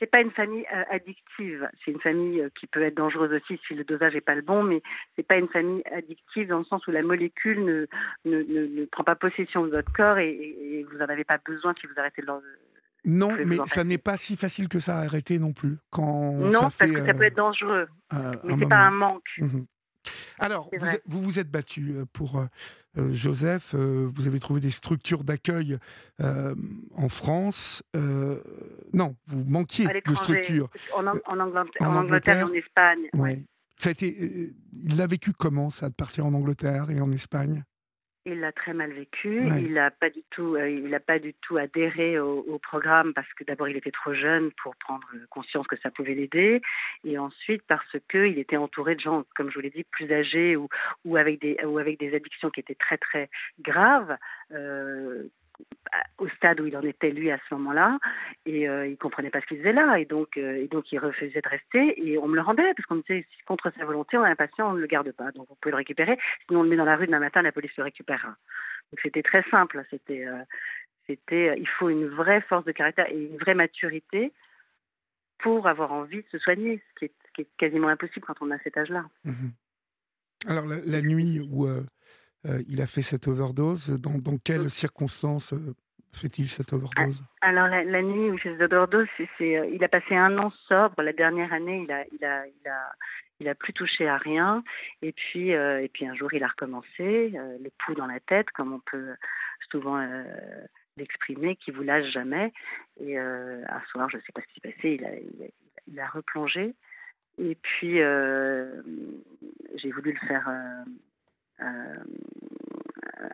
C'est 0.00 0.10
pas, 0.10 0.20
une 0.20 0.32
famille 0.32 0.66
euh, 0.74 0.82
addictive. 0.90 1.68
C'est 1.84 1.92
une 1.92 2.00
famille 2.00 2.42
qui 2.58 2.66
peut 2.66 2.82
être 2.82 2.96
dangereuse 2.96 3.32
aussi 3.32 3.60
si 3.68 3.74
le 3.74 3.84
dosage 3.84 4.14
n'est 4.14 4.20
pas 4.20 4.34
le 4.34 4.42
bon, 4.42 4.64
mais 4.64 4.82
c'est 5.14 5.26
pas 5.26 5.36
une 5.36 5.48
famille 5.48 5.82
addictive 5.92 6.48
dans 6.48 6.58
le 6.58 6.64
sens 6.64 6.84
où 6.88 6.90
la 6.90 7.02
molécule 7.02 7.64
ne, 7.64 7.86
ne, 8.24 8.42
ne, 8.42 8.84
prend 8.86 9.04
pas 9.04 9.14
possession 9.14 9.64
de 9.64 9.70
votre 9.70 9.92
corps 9.92 10.18
et, 10.18 10.84
vous 10.90 10.98
n'en 10.98 11.06
avez 11.06 11.22
pas 11.22 11.38
besoin 11.38 11.74
si 11.78 11.86
vous 11.86 11.92
arrêtez 11.96 12.22
de 12.22 12.26
non, 13.04 13.36
mais 13.46 13.56
ça 13.66 13.84
n'est 13.84 13.98
pas 13.98 14.16
si 14.16 14.36
facile 14.36 14.68
que 14.68 14.78
ça 14.78 14.98
à 14.98 15.02
arrêter 15.02 15.38
non 15.38 15.52
plus. 15.52 15.78
Quand 15.90 16.32
non, 16.32 16.60
parce 16.60 16.76
que 16.76 17.06
ça 17.06 17.14
peut 17.14 17.24
être 17.24 17.36
dangereux. 17.36 17.88
Euh, 18.12 18.36
mais 18.44 18.52
ce 18.52 18.56
n'est 18.56 18.66
pas 18.66 18.76
un 18.76 18.90
manque. 18.90 19.28
Mhm. 19.38 19.66
Alors, 20.38 20.70
vous, 21.06 21.22
vous, 21.22 21.38
êtes 21.38 21.50
battu 21.50 21.90
euh, 21.90 22.04
pour 22.12 22.38
euh, 22.38 23.10
Joseph. 23.10 23.74
vous 23.74 24.26
avez 24.26 24.40
trouvé 24.40 24.60
des 24.60 24.70
structures 24.70 25.22
d'accueil 25.24 25.78
en 26.20 27.08
France. 27.08 27.82
non, 27.94 29.16
vous 29.26 29.44
manquiez 29.44 29.86
de 29.86 30.14
structures. 30.14 30.70
En, 30.94 31.06
Angleterre, 31.06 31.90
en, 31.90 31.96
Angleterre, 31.96 32.46
en 32.46 32.52
Espagne. 32.52 33.08
Ouais. 33.14 33.44
Ça 33.76 33.90
a 33.90 33.92
été, 33.92 34.52
il 34.82 34.96
l'a 34.96 35.06
vécu 35.06 35.32
comment, 35.32 35.70
ça, 35.70 35.88
de 35.88 35.94
partir 35.94 36.26
en 36.26 36.34
Angleterre 36.34 36.90
et 36.90 37.00
en 37.00 37.12
Espagne? 37.12 37.62
Il 38.28 38.40
l'a 38.40 38.52
très 38.52 38.74
mal 38.74 38.92
vécu. 38.92 39.46
Il 39.58 39.72
n'a 39.72 39.90
pas 39.90 40.10
du 40.10 40.22
tout, 40.30 40.56
euh, 40.56 40.68
il 40.68 40.94
a 40.94 41.00
pas 41.00 41.18
du 41.18 41.34
tout 41.34 41.56
adhéré 41.56 42.18
au, 42.18 42.58
programme 42.58 43.14
parce 43.14 43.32
que 43.34 43.44
d'abord 43.44 43.68
il 43.68 43.76
était 43.76 43.90
trop 43.90 44.12
jeune 44.12 44.50
pour 44.62 44.76
prendre 44.76 45.06
conscience 45.30 45.66
que 45.66 45.76
ça 45.78 45.90
pouvait 45.90 46.14
l'aider, 46.14 46.60
et 47.04 47.16
ensuite 47.16 47.62
parce 47.66 47.96
que 48.08 48.26
il 48.26 48.38
était 48.38 48.56
entouré 48.56 48.94
de 48.94 49.00
gens, 49.00 49.24
comme 49.36 49.48
je 49.50 49.54
vous 49.54 49.60
l'ai 49.60 49.70
dit, 49.70 49.84
plus 49.84 50.12
âgés 50.12 50.56
ou, 50.56 50.68
ou 51.04 51.16
avec 51.16 51.40
des 51.40 51.56
ou 51.64 51.78
avec 51.78 51.98
des 51.98 52.14
addictions 52.14 52.50
qui 52.50 52.60
étaient 52.60 52.74
très 52.74 52.98
très 52.98 53.30
graves. 53.60 54.16
Euh, 54.52 55.24
au 56.18 56.28
stade 56.28 56.60
où 56.60 56.66
il 56.66 56.76
en 56.76 56.82
était 56.82 57.10
lui 57.10 57.30
à 57.30 57.38
ce 57.48 57.54
moment-là 57.54 57.98
et 58.44 58.68
euh, 58.68 58.86
il 58.86 58.96
comprenait 58.96 59.30
pas 59.30 59.40
ce 59.40 59.46
qu'il 59.46 59.58
faisait 59.58 59.72
là 59.72 59.98
et 59.98 60.04
donc 60.04 60.36
euh, 60.36 60.62
et 60.62 60.68
donc 60.68 60.90
il 60.92 60.98
refusait 60.98 61.40
de 61.40 61.48
rester 61.48 62.06
et 62.06 62.18
on 62.18 62.28
me 62.28 62.34
le 62.34 62.42
rendait 62.42 62.74
parce 62.74 62.86
qu'on 62.86 62.96
me 62.96 63.02
disait 63.02 63.26
contre 63.46 63.72
sa 63.76 63.84
volonté 63.84 64.16
on 64.18 64.22
a 64.22 64.28
un 64.28 64.36
patient 64.36 64.70
on 64.70 64.74
ne 64.74 64.80
le 64.80 64.86
garde 64.86 65.10
pas 65.12 65.30
donc 65.32 65.48
vous 65.48 65.56
pouvez 65.60 65.72
le 65.72 65.78
récupérer 65.78 66.18
sinon 66.46 66.60
on 66.60 66.62
le 66.62 66.68
met 66.68 66.76
dans 66.76 66.84
la 66.84 66.96
rue 66.96 67.06
demain 67.06 67.20
matin 67.20 67.42
la 67.42 67.52
police 67.52 67.76
le 67.76 67.84
récupérera 67.84 68.28
donc 68.28 69.00
c'était 69.02 69.22
très 69.22 69.42
simple 69.50 69.84
c'était 69.90 70.26
euh, 70.26 70.42
c'était 71.06 71.58
il 71.58 71.68
faut 71.68 71.88
une 71.88 72.06
vraie 72.06 72.42
force 72.42 72.64
de 72.64 72.72
caractère 72.72 73.10
et 73.10 73.16
une 73.16 73.38
vraie 73.38 73.54
maturité 73.54 74.32
pour 75.38 75.68
avoir 75.68 75.92
envie 75.92 76.22
de 76.22 76.28
se 76.30 76.38
soigner 76.38 76.82
ce 76.90 76.98
qui 76.98 77.04
est, 77.06 77.42
est 77.42 77.48
quasiment 77.56 77.88
impossible 77.88 78.26
quand 78.26 78.40
on 78.40 78.50
a 78.50 78.58
cet 78.58 78.76
âge-là. 78.76 79.04
Mmh 79.24 79.50
Alors 80.48 80.66
la, 80.66 81.00
nuit 81.00 81.40
où 81.48 81.68
il 82.68 82.80
a 82.80 82.86
fait 82.86 83.02
cette 83.02 83.28
overdose, 83.28 83.90
dans, 84.00 84.18
dans 84.18 84.38
quelles 84.38 84.70
circonstances 84.70 85.54
fait-il 86.12 86.48
cette 86.48 86.72
overdose? 86.72 87.22
Alors 87.40 87.68
la, 87.68 88.02
nuit 88.02 88.30
où 88.30 88.34
il 88.34 88.40
fait 88.40 88.52
cette 88.52 88.72
overdose, 88.72 89.06
euh, 89.20 89.70
il 89.72 89.82
a 89.84 89.88
passé 89.88 90.16
un 90.16 90.36
an 90.38 90.50
sobre. 90.68 91.02
La 91.02 91.12
dernière 91.12 91.52
année, 91.52 91.84
il 91.84 91.92
a, 91.92 92.04
il 92.12 92.24
a, 92.24 92.46
il 92.46 92.68
a, 92.68 92.92
il 93.40 93.48
a 93.48 93.54
plus 93.54 93.72
touché 93.72 94.08
à 94.08 94.16
rien. 94.16 94.62
Et 95.02 95.12
puis, 95.12 95.54
euh, 95.54 95.82
et 95.82 95.88
puis 95.88 96.06
un 96.06 96.14
jour, 96.14 96.32
il 96.32 96.42
a 96.42 96.48
recommencé, 96.48 97.32
euh, 97.34 97.58
le 97.62 97.70
pouls 97.78 97.94
dans 97.94 98.06
la 98.06 98.20
tête, 98.20 98.50
comme 98.50 98.72
on 98.72 98.80
peut 98.80 99.14
souvent 99.70 100.02
l'exprimer, 100.96 101.56
qui 101.56 101.70
vous 101.70 101.82
lâche 101.82 102.10
jamais. 102.10 102.52
Et 103.00 103.18
un 103.18 103.82
soir, 103.90 104.08
je 104.10 104.16
ne 104.16 104.22
sais 104.22 104.32
pas 104.32 104.40
ce 104.40 104.46
qui 104.46 104.60
s'est 104.60 104.72
passé, 104.72 104.90
il 104.98 105.04
a, 105.04 105.10
il 105.86 106.00
a, 106.00 106.08
replongé. 106.08 106.74
Et 107.36 107.54
puis, 107.54 107.98
j'ai 109.76 109.90
voulu 109.92 110.12
le 110.12 110.26
faire 110.26 110.48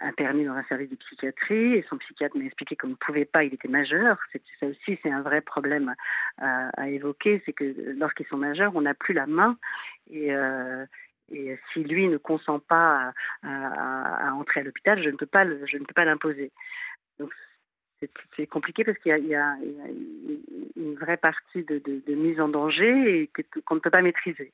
interné 0.00 0.44
dans 0.44 0.54
un 0.54 0.64
service 0.64 0.90
de 0.90 0.96
psychiatrie 0.96 1.74
et 1.74 1.82
son 1.82 1.98
psychiatre 1.98 2.36
m'a 2.36 2.44
expliqué 2.44 2.76
qu'on 2.76 2.88
ne 2.88 2.94
pouvait 2.94 3.24
pas, 3.24 3.44
il 3.44 3.54
était 3.54 3.68
majeur. 3.68 4.18
Ça 4.60 4.66
aussi, 4.66 4.98
c'est 5.02 5.10
un 5.10 5.22
vrai 5.22 5.40
problème 5.40 5.94
à, 6.38 6.88
évoquer, 6.88 7.42
c'est 7.44 7.52
que 7.52 7.92
lorsqu'ils 7.96 8.26
sont 8.26 8.36
majeurs, 8.36 8.72
on 8.74 8.82
n'a 8.82 8.94
plus 8.94 9.14
la 9.14 9.26
main 9.26 9.56
et, 10.10 10.34
euh, 10.34 10.86
si 11.72 11.82
lui 11.82 12.08
ne 12.08 12.18
consent 12.18 12.60
pas 12.60 13.12
à, 13.42 14.32
entrer 14.34 14.60
à 14.60 14.62
l'hôpital, 14.62 15.02
je 15.02 15.08
ne 15.08 15.16
peux 15.16 15.26
pas, 15.26 15.44
je 15.44 15.78
ne 15.78 15.84
peux 15.84 15.94
pas 15.94 16.04
l'imposer. 16.04 16.50
Donc 17.18 17.32
c'est 18.36 18.46
compliqué 18.46 18.84
parce 18.84 18.98
qu'il 18.98 19.12
y, 19.26 19.34
a 19.34 19.56
une 20.76 20.94
vraie 20.96 21.16
partie 21.16 21.64
de, 21.64 22.14
mise 22.14 22.40
en 22.40 22.48
danger 22.48 23.22
et 23.22 23.30
qu'on 23.64 23.76
ne 23.76 23.80
peut 23.80 23.90
pas 23.90 24.02
maîtriser. 24.02 24.52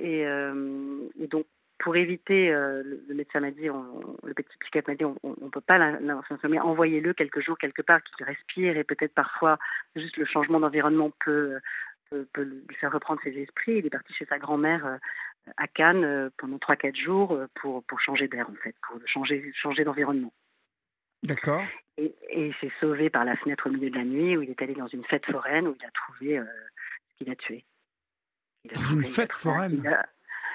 Euh, 0.00 1.08
et 1.20 1.28
donc 1.28 1.46
pour 1.78 1.96
éviter, 1.96 2.52
euh, 2.52 2.82
le, 2.82 3.14
médecin 3.14 3.40
m'a 3.40 3.50
dit, 3.50 3.66
le 3.66 4.34
petit 4.34 4.56
psychiatre 4.60 4.88
m'a 4.88 4.94
dit, 4.94 5.04
on 5.04 5.16
ne 5.22 5.48
peut 5.48 5.60
pas 5.60 5.78
mais 6.48 6.60
envoyez-le 6.60 7.12
quelques 7.14 7.40
jours 7.40 7.58
quelque 7.58 7.82
part, 7.82 8.02
qu'il 8.02 8.24
respire 8.24 8.76
et 8.76 8.84
peut-être 8.84 9.14
parfois 9.14 9.58
juste 9.96 10.16
le 10.16 10.24
changement 10.24 10.60
d'environnement 10.60 11.10
peut, 11.24 11.58
peut, 12.10 12.42
lui 12.42 12.74
faire 12.76 12.92
reprendre 12.92 13.20
ses 13.24 13.36
esprits. 13.38 13.78
Il 13.78 13.86
est 13.86 13.90
parti 13.90 14.12
chez 14.14 14.26
sa 14.26 14.38
grand-mère 14.38 14.86
euh, 14.86 14.96
à 15.56 15.66
Cannes 15.66 16.04
euh, 16.04 16.30
pendant 16.38 16.56
3-4 16.56 16.96
jours 16.96 17.38
pour, 17.54 17.82
pour 17.84 18.00
changer 18.00 18.28
d'air 18.28 18.48
en 18.48 18.54
fait, 18.62 18.74
pour 18.86 19.00
changer, 19.06 19.52
changer 19.54 19.84
d'environnement. 19.84 20.32
D'accord. 21.24 21.64
Et, 21.96 22.14
il 22.34 22.54
s'est 22.60 22.72
sauvé 22.80 23.10
par 23.10 23.24
la 23.24 23.36
fenêtre 23.36 23.68
au 23.68 23.72
milieu 23.72 23.90
de 23.90 23.96
la 23.96 24.04
nuit 24.04 24.36
où 24.36 24.42
il 24.42 24.50
est 24.50 24.62
allé 24.62 24.74
dans 24.74 24.88
une 24.88 25.04
fête 25.04 25.26
foraine 25.26 25.66
où 25.66 25.76
il 25.78 25.86
a 25.86 25.90
trouvé 25.90 26.38
ce 26.38 27.16
qu'il 27.18 27.30
a 27.30 27.36
tué. 27.36 27.64
dans 28.74 28.96
une 28.96 29.04
fête 29.04 29.34
foraine 29.34 29.82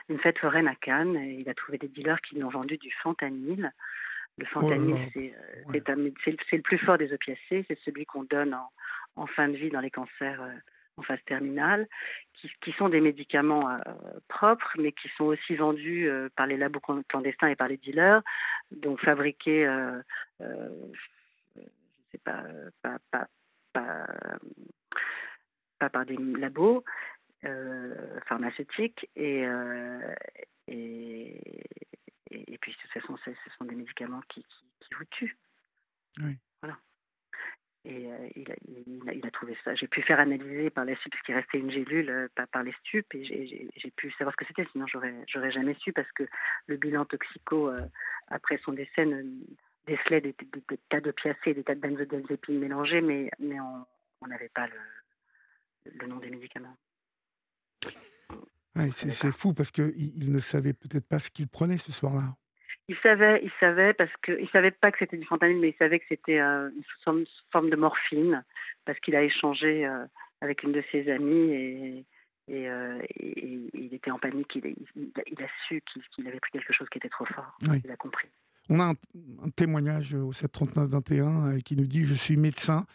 une 0.10 0.20
fête 0.20 0.40
foraine 0.40 0.68
à 0.68 0.76
Cannes. 0.76 1.16
Et 1.16 1.36
il 1.40 1.50
a 1.50 1.54
trouvé 1.54 1.78
des 1.78 1.88
dealers 1.88 2.22
qui 2.22 2.36
lui 2.36 2.44
ont 2.44 2.50
vendu 2.50 2.78
du 2.78 2.92
fentanyl. 3.04 3.72
Le 4.38 4.46
fentanyl, 4.46 4.96
euh, 5.18 6.12
c'est 6.24 6.58
le 6.58 6.62
plus 6.62 6.78
fort 6.80 6.98
des 6.98 7.14
opiacés. 7.14 7.66
C'est 7.68 7.80
celui 7.86 8.06
qu'on 8.06 8.24
donne 8.24 8.58
en, 9.16 9.28
fin 9.28 9.48
de 9.48 9.56
vie 9.58 9.70
dans 9.70 9.82
les 9.82 9.92
cancers 9.92 10.42
euh, 10.42 10.54
en 10.98 11.02
phase 11.02 11.20
terminale, 11.26 11.88
qui, 12.34 12.72
sont 12.74 12.90
des 12.90 13.00
médicaments 13.00 13.70
euh, 13.70 13.78
propres, 14.28 14.74
mais 14.78 14.92
qui 14.92 15.10
sont 15.18 15.26
aussi 15.26 15.56
vendus 15.56 16.10
par 16.36 16.46
les 16.46 16.58
labos 16.58 16.82
clandestins 17.08 17.48
et 17.48 17.56
par 17.56 17.70
les 17.70 17.78
dealers, 17.78 18.22
donc 18.72 19.00
fabriqués, 19.00 19.66
je 20.42 21.62
sais 22.12 22.18
pas, 22.18 22.44
pas, 22.82 23.28
pas 25.80 25.90
par 25.90 26.06
des 26.06 26.18
labos, 26.18 26.84
euh, 27.46 28.20
pharmaceutiques 28.26 29.10
euh, 29.18 30.14
et, 30.68 31.40
et, 32.30 32.54
et, 32.54 32.58
puis 32.58 32.74
de 32.74 32.78
toute 32.78 32.92
façon 32.92 33.16
ce 33.24 33.32
sont 33.58 33.64
des 33.64 33.76
médicaments 33.76 34.22
qui, 34.28 34.44
qui, 34.82 34.94
vous 34.98 35.06
tuent. 35.06 35.38
Oui. 36.22 36.38
Voilà. 36.62 36.78
Et 37.86 38.12
euh, 38.12 38.30
il, 38.36 38.52
a, 38.52 39.14
il, 39.14 39.26
a, 39.26 39.32
trouvé 39.32 39.58
ça. 39.64 39.74
J'ai 39.76 39.88
pu 39.88 40.02
faire 40.02 40.20
analyser 40.20 40.70
par 40.70 40.84
la 40.84 40.98
suite, 40.98 41.14
parce 41.14 41.24
qu'il 41.24 41.36
restait 41.36 41.60
une 41.60 41.72
gélule 41.72 42.30
par, 42.36 42.46
par 42.50 42.64
les 42.64 42.74
stupes, 42.82 43.16
et 43.16 43.24
j'ai 43.24 43.92
pu 43.92 44.12
savoir 44.12 44.34
ce 44.34 44.44
que 44.44 44.46
c'était, 44.46 44.68
sinon 44.74 44.86
j'aurais 44.88 45.52
jamais 45.52 45.76
su, 45.76 45.94
parce 45.94 46.12
que 46.12 46.24
le 46.68 46.76
bilan 46.76 47.06
toxico, 47.06 47.72
après 48.28 48.60
son 48.66 48.74
décès, 48.74 49.08
décelait 49.88 50.20
des, 50.20 50.36
des, 50.68 50.78
tas 50.90 51.00
d'opiacés, 51.00 51.54
des 51.54 51.64
tas 51.64 51.76
de 51.76 51.80
benzodiazépines 51.80 52.60
mélangés, 52.60 53.00
mais, 53.00 53.32
mais 53.40 53.62
on 53.62 54.28
n'avait 54.28 54.50
pas 54.50 54.68
le, 54.68 54.80
le 55.86 56.08
nom 56.08 56.18
des 56.18 56.32
médicaments 56.32 56.76
c'est 58.92 59.32
fou 59.32 59.54
parce 59.54 59.72
qu'il 59.72 59.94
il 59.98 60.32
ne 60.32 60.40
savait 60.40 60.74
peut-être 60.74 61.08
pas 61.08 61.20
ce 61.20 61.30
qu'il 61.30 61.48
prenait 61.48 61.78
ce 61.78 61.92
soir-là. 61.92 62.36
Il 62.88 62.98
savait, 63.04 63.40
il 63.44 63.52
savait 63.60 63.94
parce 63.94 64.12
que 64.24 64.32
il 64.42 64.50
savait 64.50 64.72
pas 64.72 64.92
que 64.92 64.98
c'était 65.00 65.18
du 65.18 65.26
fentanyl, 65.26 65.60
mais 65.60 65.70
il 65.70 65.78
savait 65.78 66.00
que 66.00 66.06
c'était 66.10 66.40
euh, 66.40 66.70
une 67.06 67.26
forme 67.52 67.70
de 67.70 67.76
morphine 67.76 68.44
parce 68.86 69.00
qu'il 69.00 69.16
a 69.16 69.22
échangé 69.22 69.86
euh, 69.86 70.06
avec 70.42 70.64
une 70.64 70.72
de 70.72 70.84
ses 70.92 71.10
amies 71.12 71.52
et, 71.52 72.06
et, 72.48 72.68
euh, 72.68 73.00
il 73.20 73.90
était 73.94 74.10
en 74.10 74.18
panique. 74.18 74.56
Il, 74.56 74.76
il, 74.96 75.44
a 75.44 75.48
su 75.68 75.84
qu'il 76.16 76.28
avait 76.28 76.40
pris 76.40 76.52
quelque 76.52 76.74
chose 76.74 76.88
qui 76.90 76.98
était 76.98 77.10
trop 77.10 77.26
fort. 77.26 77.56
Il 77.62 77.92
a 77.92 77.96
compris. 77.96 78.28
On 78.70 78.80
a 78.80 78.86
un, 78.86 78.94
un 79.44 79.50
témoignage 79.50 80.16
au 80.16 80.32
739-21 80.32 81.62
qui 81.62 81.76
nous 81.76 81.86
dit 81.86 82.06
Je 82.06 82.16
suis 82.16 82.38
médecin, 82.38 82.88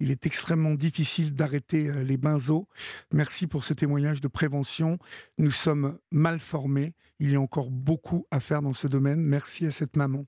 il 0.00 0.10
est 0.10 0.26
extrêmement 0.26 0.74
difficile 0.74 1.34
d'arrêter 1.34 1.88
euh, 1.88 2.02
les 2.02 2.16
benzos. 2.16 2.66
Merci 3.12 3.46
pour 3.46 3.64
ce 3.64 3.74
témoignage 3.74 4.20
de 4.20 4.28
prévention. 4.28 4.98
Nous 5.38 5.50
sommes 5.50 5.98
mal 6.10 6.40
formés. 6.40 6.94
Il 7.20 7.30
y 7.30 7.36
a 7.36 7.40
encore 7.40 7.70
beaucoup 7.70 8.26
à 8.30 8.40
faire 8.40 8.62
dans 8.62 8.72
ce 8.72 8.88
domaine. 8.88 9.20
Merci 9.20 9.66
à 9.66 9.70
cette 9.70 9.96
maman. 9.96 10.24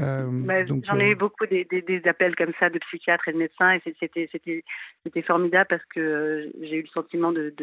Euh, 0.00 0.26
bah, 0.28 0.64
j'en 0.64 0.98
ai 0.98 1.10
eu 1.10 1.12
euh, 1.12 1.14
beaucoup 1.14 1.46
des, 1.46 1.66
appels 2.06 2.34
comme 2.34 2.52
ça 2.58 2.68
de 2.68 2.80
psychiatres 2.80 3.28
et 3.28 3.32
de 3.32 3.38
médecins 3.38 3.74
et 3.74 3.94
c'était 4.00 5.22
formidable 5.22 5.68
parce 5.68 5.84
que 5.84 6.50
j'ai 6.62 6.78
eu 6.78 6.82
le 6.82 6.88
sentiment 6.88 7.30
de, 7.30 7.54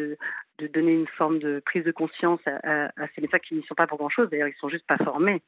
donner 0.73 0.93
une 0.93 1.08
forme 1.08 1.39
de 1.39 1.62
prise 1.65 1.84
de 1.84 1.91
conscience 1.91 2.39
à, 2.45 2.89
ces 3.15 3.21
médecins 3.21 3.39
qui 3.39 3.56
n'y 3.56 3.63
sont 3.63 3.75
pas 3.75 3.88
pour 3.88 3.97
grand 3.97 4.10
chose. 4.10 4.30
D'ailleurs, 4.30 4.47
ils 4.47 4.60
sont 4.60 4.69
juste 4.69 4.88
pas 4.88 4.97
formés. 4.97 5.41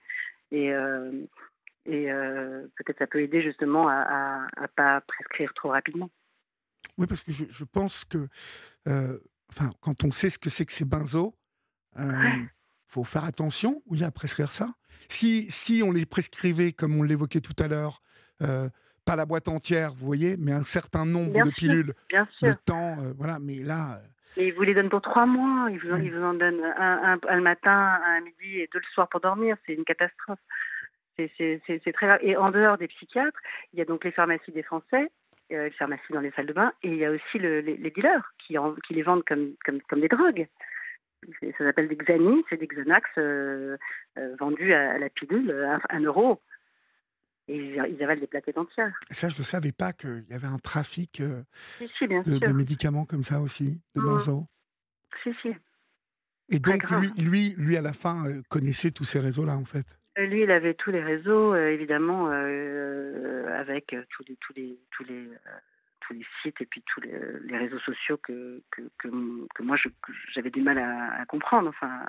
Et, 0.51 0.73
et 1.85 2.11
euh, 2.11 2.67
peut-être 2.77 2.99
ça 2.99 3.07
peut 3.07 3.21
aider 3.21 3.41
justement 3.41 3.87
à 3.89 4.47
ne 4.61 4.67
pas 4.67 5.01
prescrire 5.01 5.53
trop 5.53 5.69
rapidement. 5.69 6.09
Oui, 6.97 7.07
parce 7.07 7.23
que 7.23 7.31
je, 7.31 7.45
je 7.49 7.63
pense 7.65 8.05
que 8.05 8.27
euh, 8.87 9.19
enfin, 9.49 9.71
quand 9.81 10.03
on 10.03 10.11
sait 10.11 10.29
ce 10.29 10.39
que 10.39 10.49
c'est 10.49 10.65
que 10.65 10.73
ces 10.73 10.85
benzos, 10.85 11.35
il 11.97 12.05
euh, 12.05 12.45
faut 12.87 13.03
faire 13.03 13.25
attention 13.25 13.81
oui, 13.87 14.03
à 14.03 14.11
prescrire 14.11 14.51
ça. 14.51 14.73
Si, 15.09 15.49
si 15.49 15.83
on 15.83 15.91
les 15.91 16.05
prescrivait, 16.05 16.71
comme 16.71 16.95
on 16.95 17.03
l'évoquait 17.03 17.41
tout 17.41 17.55
à 17.61 17.67
l'heure, 17.67 18.01
pas 18.39 19.15
la 19.15 19.25
boîte 19.25 19.47
entière, 19.47 19.93
vous 19.93 20.05
voyez, 20.05 20.37
mais 20.37 20.53
un 20.53 20.63
certain 20.63 21.05
nombre 21.05 21.45
de 21.45 21.51
pilules, 21.51 21.93
bien 22.09 22.27
sûr. 22.37 22.47
le 22.47 22.55
temps, 22.55 22.95
voilà, 23.17 23.39
mais 23.39 23.57
là... 23.57 24.01
Mais 24.37 24.47
ils 24.47 24.53
vous 24.53 24.63
les 24.63 24.73
donnent 24.73 24.89
pour 24.89 25.01
trois 25.01 25.25
mois, 25.25 25.69
ils 25.69 25.79
vous, 25.79 25.89
vous 25.89 26.23
en 26.23 26.33
donnent 26.33 26.63
un, 26.63 27.13
un, 27.13 27.19
un, 27.27 27.35
le 27.35 27.41
matin, 27.41 27.99
un 28.03 28.21
midi 28.21 28.59
et 28.59 28.69
deux 28.73 28.79
le 28.79 28.85
soir 28.93 29.07
pour 29.09 29.19
dormir, 29.19 29.57
c'est 29.65 29.73
une 29.73 29.83
catastrophe. 29.83 30.39
C'est 31.17 31.93
très 31.93 32.07
grave. 32.07 32.19
Et 32.21 32.35
en 32.35 32.51
dehors 32.51 32.77
des 32.77 32.87
psychiatres, 32.87 33.39
il 33.71 33.79
y 33.79 33.81
a 33.81 33.85
donc 33.85 34.03
les 34.03 34.11
pharmacies 34.11 34.51
des 34.51 34.63
Français, 34.63 35.11
euh, 35.51 35.65
les 35.65 35.71
pharmacies 35.71 36.11
dans 36.11 36.21
les 36.21 36.31
salles 36.31 36.47
de 36.47 36.53
bain, 36.53 36.73
et 36.81 36.89
il 36.89 36.97
y 36.97 37.05
a 37.05 37.11
aussi 37.11 37.37
le, 37.37 37.59
les, 37.59 37.91
dealers 37.91 38.33
qui, 38.39 38.55
qui, 38.87 38.93
les 38.93 39.03
vendent 39.03 39.23
comme, 39.25 39.53
comme, 39.65 39.81
comme 39.83 40.01
des 40.01 40.07
drogues. 40.07 40.47
Ça 41.41 41.65
s'appelle 41.65 41.87
des 41.87 41.95
Xani, 41.95 42.43
c'est 42.49 42.57
des 42.57 42.67
Xanax 42.67 43.09
euh, 43.17 43.77
euh, 44.17 44.35
vendus 44.39 44.73
à, 44.73 44.97
la 44.97 45.09
pilule 45.09 45.51
à 45.51 45.79
un 45.95 45.99
euro. 46.01 46.41
Et 47.47 47.57
ils, 47.57 48.03
avalent 48.03 48.21
des 48.21 48.27
plaquettes 48.27 48.57
entières. 48.57 48.97
ça, 49.11 49.27
je 49.27 49.37
ne 49.37 49.43
savais 49.43 49.73
pas 49.73 49.91
qu'il 49.91 50.25
y 50.29 50.33
avait 50.33 50.47
un 50.47 50.59
trafic 50.59 51.21
de, 51.21 52.53
médicaments 52.53 53.05
comme 53.05 53.23
ça 53.23 53.41
aussi, 53.41 53.81
de 53.95 54.01
mmh. 54.01 54.45
Si, 55.21 55.29
si. 55.41 55.49
Et 56.49 56.59
donc, 56.59 56.89
lui, 56.89 57.09
lui, 57.17 57.53
lui, 57.57 57.77
à 57.77 57.81
la 57.81 57.93
fin, 57.93 58.41
connaissait 58.49 58.91
tous 58.91 59.03
ces 59.03 59.19
réseaux-là, 59.19 59.57
en 59.57 59.65
fait 59.65 59.85
lui, 60.17 60.43
il 60.43 60.51
avait 60.51 60.75
tous 60.75 60.91
les 60.91 61.01
réseaux, 61.01 61.53
euh, 61.53 61.71
évidemment, 61.71 62.29
euh, 62.31 63.47
avec 63.59 63.95
tous 64.09 64.23
les, 64.27 64.35
tous 64.37 64.53
les, 64.53 64.77
tous 64.91 65.03
les, 65.05 65.27
tous 66.01 66.13
les 66.13 66.25
sites 66.41 66.61
et 66.61 66.65
puis 66.65 66.83
tous 66.93 67.01
les, 67.01 67.57
réseaux 67.57 67.79
sociaux 67.79 68.17
que, 68.17 68.61
que, 68.71 68.81
que, 68.99 69.63
moi, 69.63 69.77
j'avais 70.33 70.51
du 70.51 70.61
mal 70.61 70.77
à, 70.77 71.25
comprendre, 71.25 71.69
enfin, 71.69 72.05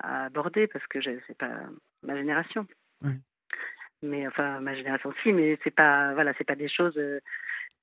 à, 0.00 0.26
aborder, 0.26 0.66
parce 0.68 0.86
que 0.86 1.00
c'est 1.02 1.38
pas 1.38 1.60
ma 2.02 2.16
génération. 2.16 2.66
mais 4.02 4.26
enfin 4.26 4.60
ma 4.60 4.74
génération 4.74 5.10
aussi, 5.10 5.32
mais 5.32 5.58
c'est 5.62 5.74
pas 5.74 6.14
voilà, 6.14 6.32
c'est 6.38 6.44
pas 6.44 6.54
des 6.54 6.68
choses, 6.68 6.98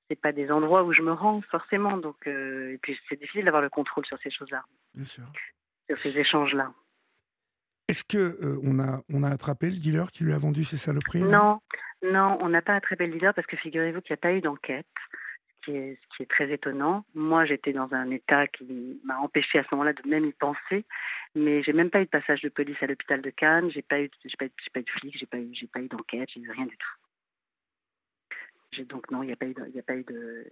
c'est 0.08 0.20
pas 0.20 0.32
des 0.32 0.50
endroits 0.50 0.82
où 0.82 0.92
je 0.92 1.02
me 1.02 1.12
rends 1.12 1.42
forcément. 1.42 1.96
Donc 1.96 2.26
et 2.26 2.78
puis 2.82 2.98
c'est 3.08 3.20
difficile 3.20 3.44
d'avoir 3.44 3.62
le 3.62 3.68
contrôle 3.68 4.06
sur 4.06 4.18
ces 4.18 4.30
choses-là. 4.30 4.64
Sur 5.86 5.98
ces 5.98 6.18
échanges-là. 6.18 6.72
Est-ce 7.88 8.04
que 8.04 8.58
on 8.62 8.78
a 8.78 9.02
on 9.12 9.22
a 9.22 9.30
attrapé 9.30 9.70
le 9.70 9.76
dealer 9.76 10.10
qui 10.10 10.24
lui 10.24 10.32
a 10.32 10.38
vendu 10.38 10.64
ces 10.64 10.76
saloperies 10.76 11.22
Non, 11.22 11.60
non, 12.02 12.38
on 12.40 12.50
n'a 12.50 12.62
pas 12.62 12.74
attrapé 12.74 13.06
le 13.06 13.14
leader 13.14 13.34
parce 13.34 13.46
que 13.46 13.56
figurez-vous 13.56 14.00
qu'il 14.02 14.12
n'y 14.12 14.18
a 14.18 14.22
pas 14.22 14.32
eu 14.32 14.40
d'enquête 14.40 14.86
ce 15.72 16.16
qui 16.16 16.22
est 16.22 16.30
très 16.30 16.50
étonnant. 16.50 17.04
Moi, 17.14 17.44
j'étais 17.44 17.72
dans 17.72 17.92
un 17.92 18.10
état 18.10 18.46
qui 18.46 19.00
m'a 19.04 19.18
empêché 19.18 19.58
à 19.58 19.64
ce 19.64 19.68
moment-là 19.72 19.92
de 19.92 20.08
même 20.08 20.24
y 20.24 20.32
penser, 20.32 20.84
mais 21.34 21.62
j'ai 21.62 21.72
même 21.72 21.90
pas 21.90 22.00
eu 22.00 22.04
de 22.04 22.10
passage 22.10 22.42
de 22.42 22.48
police 22.48 22.76
à 22.80 22.86
l'hôpital 22.86 23.20
de 23.20 23.30
Cannes, 23.30 23.70
j'ai 23.70 23.82
pas 23.82 24.00
eu, 24.00 24.10
j'ai 24.24 24.36
pas, 24.38 24.46
pas 24.72 24.80
eu 24.80 24.84
de 24.84 24.90
flic, 24.90 25.18
j'ai 25.18 25.26
pas 25.26 25.38
eu, 25.38 25.50
j'ai 25.52 25.66
pas 25.66 25.80
eu 25.80 25.88
d'enquête, 25.88 26.28
j'ai 26.34 26.40
eu 26.40 26.50
rien 26.50 26.66
du 26.66 26.76
tout. 26.76 28.84
donc 28.84 29.10
non, 29.10 29.22
il 29.22 29.26
n'y 29.26 29.32
a 29.32 29.36
pas 29.36 29.46
eu, 29.46 29.54
il 29.72 29.78
a 29.78 29.82
pas 29.82 29.96
eu 29.96 30.04
de. 30.04 30.46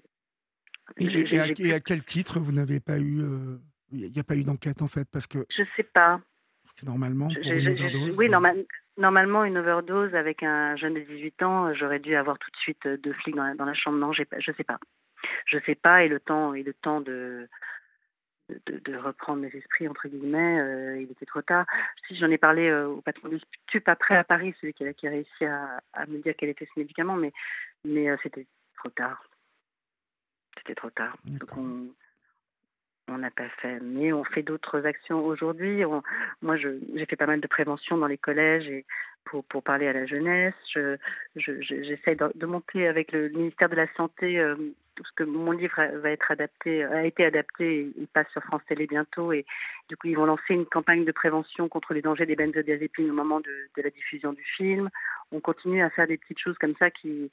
Et, 0.99 1.73
à, 1.73 1.81
quel 1.81 2.05
titre 2.05 2.39
vous 2.39 2.53
n'avez 2.53 2.79
pas 2.79 2.99
eu, 2.99 3.21
euh, 3.21 3.59
il 3.91 4.13
n'y 4.13 4.21
a 4.21 4.25
pas 4.25 4.37
eu 4.37 4.45
d'enquête 4.45 4.83
en 4.83 4.87
fait, 4.87 5.09
parce 5.11 5.27
que. 5.27 5.45
Je 5.57 5.65
sais 5.77 5.83
pas. 5.83 6.21
Normalement, 6.85 7.29
pour 7.29 7.53
une 7.53 7.69
overdose, 7.69 8.19
oui, 8.19 8.29
normalement, 8.99 9.45
une 9.45 9.59
overdose 9.59 10.15
avec 10.15 10.43
un 10.43 10.77
jeune 10.77 10.95
de 10.95 11.01
18 11.01 11.43
ans, 11.43 11.75
j'aurais 11.75 11.99
dû 11.99 12.15
avoir 12.15 12.39
tout 12.39 12.51
de 12.51 12.57
suite 12.57 12.87
deux 12.87 13.13
flics 13.13 13.35
dans 13.35 13.45
la, 13.45 13.55
dans 13.55 13.65
la 13.65 13.75
chambre. 13.75 13.99
Non, 13.99 14.13
je 14.13 14.23
sais 14.57 14.65
pas 14.65 14.79
je 15.47 15.59
sais 15.65 15.75
pas, 15.75 16.05
et 16.05 16.09
le 16.09 16.21
temps, 16.21 16.55
et 16.55 16.63
le 16.63 16.75
temps 16.75 17.01
de, 17.01 17.49
de, 18.67 18.97
reprendre 18.97 19.43
mes 19.43 19.55
esprits, 19.55 19.89
entre 19.89 20.09
guillemets, 20.09 20.61
euh, 20.61 21.01
il 21.01 21.11
était 21.11 21.27
trop 21.27 21.43
tard. 21.43 21.67
Si 22.07 22.17
j'en 22.17 22.31
ai 22.31 22.39
parlé 22.39 22.69
euh, 22.69 22.89
au 22.89 23.01
patron 23.01 23.29
du 23.29 23.39
stup 23.69 23.89
après 23.89 24.17
à 24.17 24.25
Paris, 24.25 24.55
celui 24.61 24.73
qui 24.73 24.85
a, 24.85 24.93
qui 24.93 25.07
a 25.07 25.11
réussi 25.11 25.45
à, 25.45 25.81
à, 25.93 26.07
me 26.07 26.19
dire 26.19 26.35
quel 26.37 26.51
était 26.51 26.67
ce 26.67 26.79
médicament, 26.79 27.17
mais, 27.17 27.33
mais 27.85 28.09
euh, 28.11 28.17
c'était 28.23 28.47
trop 28.77 28.91
tard. 28.91 29.23
C'était 30.59 30.75
trop 30.75 30.91
tard. 30.91 31.17
Donc 31.25 31.57
on 31.57 31.89
n'a 33.19 33.31
pas 33.31 33.49
fait. 33.61 33.79
Mais 33.81 34.13
on 34.13 34.25
fait 34.25 34.43
d'autres 34.43 34.85
actions 34.87 35.25
aujourd'hui. 35.25 35.83
Moi, 36.43 36.57
j'ai 36.57 37.07
fait 37.07 37.17
pas 37.17 37.27
mal 37.27 37.41
de 37.41 37.47
prévention 37.47 37.97
dans 37.99 38.07
les 38.07 38.19
collèges 38.19 38.85
pour, 39.25 39.45
parler 39.63 39.89
à 39.89 39.93
la 39.93 40.07
jeunesse. 40.07 40.55
J'essaie 40.75 40.99
je, 41.37 42.39
de, 42.39 42.47
monter 42.47 42.87
avec 42.87 43.13
le 43.13 43.29
ministère 43.29 43.69
de 43.69 43.77
la 43.77 43.93
Santé 43.95 44.41
parce 44.97 45.11
que 45.13 45.25
mon 45.25 45.51
livre 45.53 45.81
va 45.99 46.11
être 46.11 46.31
adapté, 46.31 46.85
a 46.85 47.05
été 47.05 47.25
adapté, 47.25 47.93
il 47.97 48.07
passe 48.07 48.29
sur 48.33 48.43
France 48.43 48.63
Télé 48.67 48.87
bientôt 48.87 49.33
et 49.33 49.45
du 49.89 49.97
coup 49.97 50.07
ils 50.09 50.17
vont 50.17 50.25
lancer 50.25 50.55
une 50.55 50.67
campagne 50.67 51.05
de 51.05 51.13
prévention 51.13 51.69
contre 51.69 51.93
les 51.95 52.03
dangers 52.03 52.27
des 52.27 52.37
benzodiazépines 52.37 53.11
au 53.11 53.15
moment 53.15 53.41
de, 53.41 53.69
de 53.77 53.83
la 53.83 53.91
diffusion 53.91 54.33
du 54.33 54.43
film. 54.43 54.89
On 55.33 55.41
continue 55.41 55.83
à 55.83 55.91
faire 55.91 56.07
des 56.07 56.17
petites 56.17 56.39
choses 56.39 56.57
comme 56.59 56.75
ça 56.79 56.91
qui, 56.91 57.31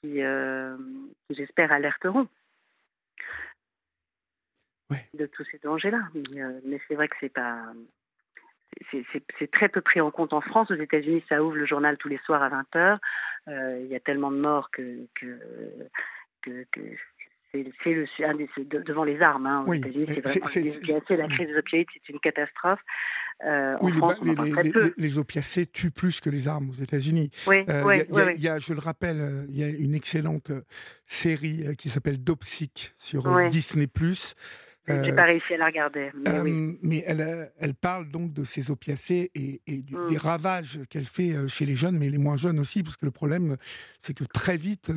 qui, 0.00 0.22
euh, 0.22 0.76
j'espère, 1.30 1.72
alerteront 1.72 2.28
de 5.14 5.26
tous 5.26 5.44
ces 5.50 5.58
dangers-là. 5.58 6.02
Mais, 6.14 6.42
euh, 6.42 6.60
mais 6.64 6.80
c'est 6.88 6.94
vrai 6.94 7.08
que 7.08 7.16
c'est 7.20 7.32
pas 7.32 7.72
c'est 8.92 9.50
très 9.50 9.68
peu 9.68 9.80
pris 9.80 10.00
en 10.00 10.10
compte 10.10 10.32
en 10.32 10.40
France. 10.40 10.70
Aux 10.70 10.76
États-Unis, 10.76 11.24
ça 11.28 11.42
ouvre 11.42 11.56
le 11.56 11.66
journal 11.66 11.96
tous 11.96 12.08
les 12.08 12.18
soirs 12.18 12.42
à 12.42 12.48
20h. 12.48 12.98
Euh, 13.48 13.80
il 13.82 13.88
y 13.88 13.96
a 13.96 14.00
tellement 14.00 14.30
de 14.30 14.36
morts 14.36 14.70
que, 14.70 15.06
que 15.14 15.38
que, 16.42 16.64
c'est 17.52 17.92
le 17.92 18.84
devant 18.84 19.04
les 19.04 19.20
armes. 19.20 19.46
Hein, 19.46 19.64
oui, 19.66 19.80
c'est 19.84 21.16
la 21.16 21.26
crise 21.26 21.48
des 21.48 21.56
opiacés, 21.56 21.86
c'est 21.92 22.12
une 22.12 22.20
catastrophe. 22.20 22.80
Euh, 23.44 23.76
oui, 23.80 23.92
les, 24.22 24.92
les, 24.96 25.18
opiacés 25.18 25.66
tuent 25.66 25.90
plus 25.90 26.20
que 26.20 26.28
les 26.28 26.46
armes 26.46 26.70
aux 26.70 26.74
États-Unis. 26.74 27.30
Oui, 27.46 27.64
oui, 27.84 28.02
y 28.36 28.48
a, 28.48 28.58
je 28.58 28.74
le 28.74 28.80
rappelle, 28.80 29.20
euh, 29.20 29.46
il 29.48 29.58
y 29.58 29.64
a 29.64 29.68
une 29.68 29.94
excellente 29.94 30.50
euh, 30.50 30.60
série 31.06 31.74
qui 31.76 31.88
s'appelle 31.88 32.22
Dopsic 32.22 32.92
sur 32.98 33.22
Disney+. 33.48 33.88
J'ai 35.04 35.12
pas 35.12 35.24
réussi 35.24 35.54
à 35.54 35.58
la 35.58 35.66
regarder. 35.66 36.10
Mais, 36.82 37.04
elle, 37.06 37.50
elle, 37.58 37.74
parle 37.74 38.08
donc 38.10 38.32
de 38.32 38.44
ces 38.44 38.70
opiacés 38.70 39.30
et, 39.34 39.60
mm. 39.68 40.08
des 40.08 40.18
ravages 40.18 40.80
qu'elle 40.88 41.06
fait 41.06 41.48
chez 41.48 41.66
les 41.66 41.74
jeunes, 41.74 41.98
mais 41.98 42.10
les 42.10 42.18
moins 42.18 42.36
jeunes 42.36 42.58
aussi, 42.58 42.82
parce 42.82 42.96
que 42.96 43.04
le 43.04 43.12
problème, 43.12 43.56
c'est 43.98 44.16
que 44.16 44.24
très 44.24 44.56
vite, 44.56 44.92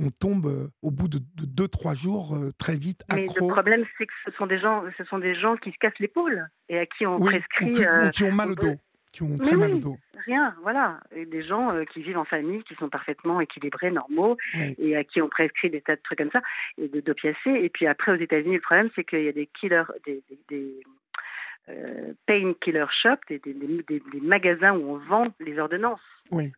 on 0.00 0.10
tombe 0.10 0.46
euh, 0.46 0.68
au 0.82 0.90
bout 0.90 1.08
de 1.08 1.18
2-3 1.18 1.94
jours 1.94 2.34
euh, 2.34 2.50
très 2.58 2.76
vite 2.76 3.02
accro. 3.08 3.16
Mais 3.16 3.46
le 3.46 3.52
problème, 3.52 3.84
c'est 3.98 4.06
que 4.06 4.12
ce 4.24 4.30
sont 4.32 4.46
des 4.46 4.58
gens, 4.58 4.84
ce 4.96 5.04
sont 5.04 5.18
des 5.18 5.34
gens 5.34 5.56
qui 5.56 5.70
se 5.70 5.76
cassent 5.78 5.98
l'épaule 5.98 6.48
et 6.68 6.78
à 6.78 6.86
qui 6.86 7.06
on 7.06 7.18
prescrit. 7.18 7.72
Ou 7.72 7.82
euh, 7.82 8.10
qui, 8.10 8.24
ont 8.24 8.32
mal 8.32 8.52
au 8.52 8.54
dos. 8.54 8.76
Qui 9.12 9.24
ont 9.24 9.38
très 9.38 9.56
mal 9.56 9.74
au 9.74 9.78
dos. 9.78 9.98
Rien, 10.24 10.54
voilà. 10.62 11.00
Et 11.14 11.26
des 11.26 11.42
gens 11.42 11.72
qui 11.92 12.02
vivent 12.02 12.18
en 12.18 12.24
famille, 12.24 12.62
qui 12.62 12.74
sont 12.76 12.88
parfaitement 12.88 13.40
équilibrés, 13.40 13.90
normaux, 13.90 14.36
et 14.54 14.96
à 14.96 15.02
qui 15.02 15.20
on 15.20 15.28
prescrit 15.28 15.68
des 15.70 15.80
tas 15.80 15.96
de 15.96 16.00
trucs 16.02 16.18
comme 16.18 16.30
ça, 16.30 16.42
et 16.78 16.86
de 16.88 17.00
d'opiacés. 17.00 17.50
Et 17.50 17.68
puis 17.70 17.86
après, 17.86 18.12
aux 18.12 18.20
États-Unis, 18.20 18.54
le 18.54 18.60
problème, 18.60 18.90
c'est 18.94 19.04
qu'il 19.04 19.24
y 19.24 19.28
a 19.28 19.32
des 19.32 19.46
killers, 19.46 19.82
des, 20.06 20.22
des, 20.48 20.80
pain 22.26 22.52
killer 22.60 22.86
shops, 23.02 23.26
des, 23.28 23.40
des, 23.40 24.02
magasins 24.22 24.76
où 24.76 24.92
on 24.92 24.98
vend 24.98 25.26
les 25.40 25.58
ordonnances. 25.58 26.00
Oui 26.30 26.52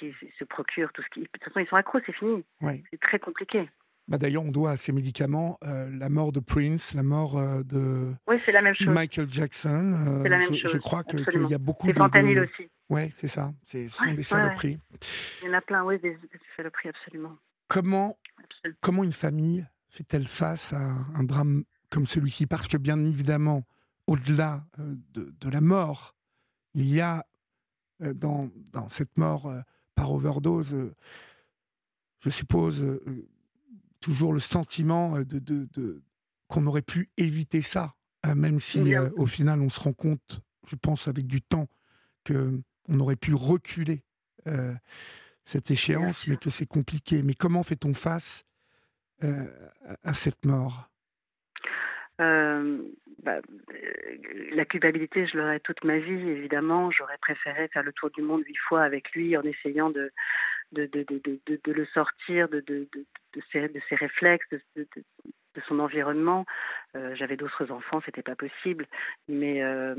qui 0.00 0.14
se 0.38 0.44
procurent 0.44 0.92
tout 0.92 1.02
ce 1.02 1.08
qui. 1.10 1.20
De 1.20 1.26
toute 1.26 1.44
façon, 1.44 1.60
ils 1.60 1.68
sont 1.68 1.76
accros, 1.76 2.00
c'est 2.06 2.12
fini. 2.12 2.44
C'est 2.90 3.00
très 3.00 3.18
compliqué. 3.18 3.68
Bah 4.10 4.18
D'ailleurs, 4.18 4.42
on 4.42 4.50
doit 4.50 4.72
à 4.72 4.76
ces 4.76 4.90
médicaments 4.90 5.56
euh, 5.64 5.88
la 5.96 6.08
mort 6.08 6.32
de 6.32 6.40
Prince, 6.40 6.94
la 6.94 7.04
mort 7.04 7.38
euh, 7.38 7.62
de 7.62 8.12
la 8.52 8.60
même 8.60 8.74
chose. 8.74 8.88
Michael 8.88 9.32
Jackson. 9.32 9.92
Euh, 10.24 10.28
la 10.28 10.38
même 10.38 10.52
je, 10.52 10.62
chose. 10.62 10.72
je, 10.72 10.78
crois 10.78 11.04
qu'il 11.04 11.46
y 11.48 11.54
a 11.54 11.58
beaucoup 11.58 11.86
de. 11.86 11.96
fentanyl 11.96 12.40
aussi. 12.40 12.68
Oui, 12.88 13.08
c'est 13.14 13.28
ça. 13.28 13.54
Ce 13.64 13.86
sont 13.86 14.12
des 14.12 14.24
saloperies. 14.24 14.80
Il 15.42 15.46
y 15.46 15.50
en 15.50 15.56
a 15.56 15.60
plein, 15.60 15.84
oui, 15.84 16.00
des, 16.00 16.18
saloperies, 16.56 16.88
absolument. 16.88 17.36
Comment, 17.68 18.18
comment 18.80 19.04
une 19.04 19.12
famille 19.12 19.64
fait-elle 19.88 20.26
face 20.26 20.72
à 20.72 20.90
un 21.14 21.22
drame 21.22 21.62
comme 21.88 22.08
celui-ci? 22.08 22.46
Parce 22.46 22.66
que, 22.66 22.76
bien 22.76 22.98
évidemment, 23.04 23.62
au-delà 24.08 24.64
de, 25.14 25.32
de, 25.40 25.48
la 25.48 25.60
mort, 25.60 26.16
il 26.74 26.92
y 26.92 27.00
a 27.00 27.24
dans, 28.00 28.50
dans 28.72 28.88
cette 28.88 29.16
mort 29.16 29.54
par 29.94 30.10
overdose, 30.10 30.76
je 32.24 32.28
suppose, 32.28 32.82
toujours 34.00 34.32
le 34.32 34.40
sentiment 34.40 35.20
de, 35.20 35.38
de, 35.38 36.02
qu'on 36.48 36.66
aurait 36.66 36.82
pu 36.82 37.10
éviter 37.16 37.62
ça, 37.62 37.94
même 38.34 38.58
si 38.58 38.96
au 39.16 39.26
final 39.26 39.60
on 39.60 39.68
se 39.68 39.80
rend 39.80 39.92
compte, 39.92 40.40
je 40.66 40.76
pense 40.76 41.08
avec 41.08 41.26
du 41.26 41.42
temps, 41.42 41.68
que 42.24 42.60
on 42.88 43.00
aurait 43.00 43.16
pu 43.16 43.34
reculer 43.34 44.02
cette 45.44 45.70
échéance, 45.70 46.26
mais 46.26 46.36
que 46.36 46.50
c'est 46.50 46.66
compliqué. 46.66 47.22
Mais 47.22 47.34
comment 47.34 47.62
fait-on 47.62 47.94
face 47.94 48.44
à 49.22 50.14
cette 50.14 50.44
mort? 50.44 50.88
Bah, 52.18 53.40
la 54.52 54.64
culpabilité, 54.64 55.26
je 55.26 55.36
l'aurais 55.36 55.60
toute 55.60 55.84
ma 55.84 55.98
vie, 55.98 56.28
évidemment. 56.30 56.90
J'aurais 56.90 57.18
préféré 57.18 57.68
faire 57.68 57.82
le 57.82 57.92
tour 57.92 58.10
du 58.10 58.22
monde 58.22 58.42
huit 58.46 58.56
fois 58.66 58.82
avec 58.82 59.12
lui 59.12 59.36
en 59.36 59.42
essayant 59.42 59.90
de, 59.90 60.10
de, 60.72 60.86
de, 60.86 61.04
de, 61.04 61.40
de 61.46 61.72
le 61.72 61.86
sortir 61.92 62.48
de, 62.48 62.64
de, 63.34 63.42
ses, 63.52 63.68
de 63.68 63.80
ses 63.88 63.94
réflexes, 63.96 64.46
de, 64.76 64.86
son 65.68 65.78
environnement. 65.78 66.46
Euh, 66.96 67.14
j'avais 67.14 67.36
d'autres 67.36 67.70
enfants, 67.70 68.00
c'était 68.04 68.22
pas 68.22 68.36
possible. 68.36 68.86
Mais, 69.28 69.62
euh, 69.62 69.94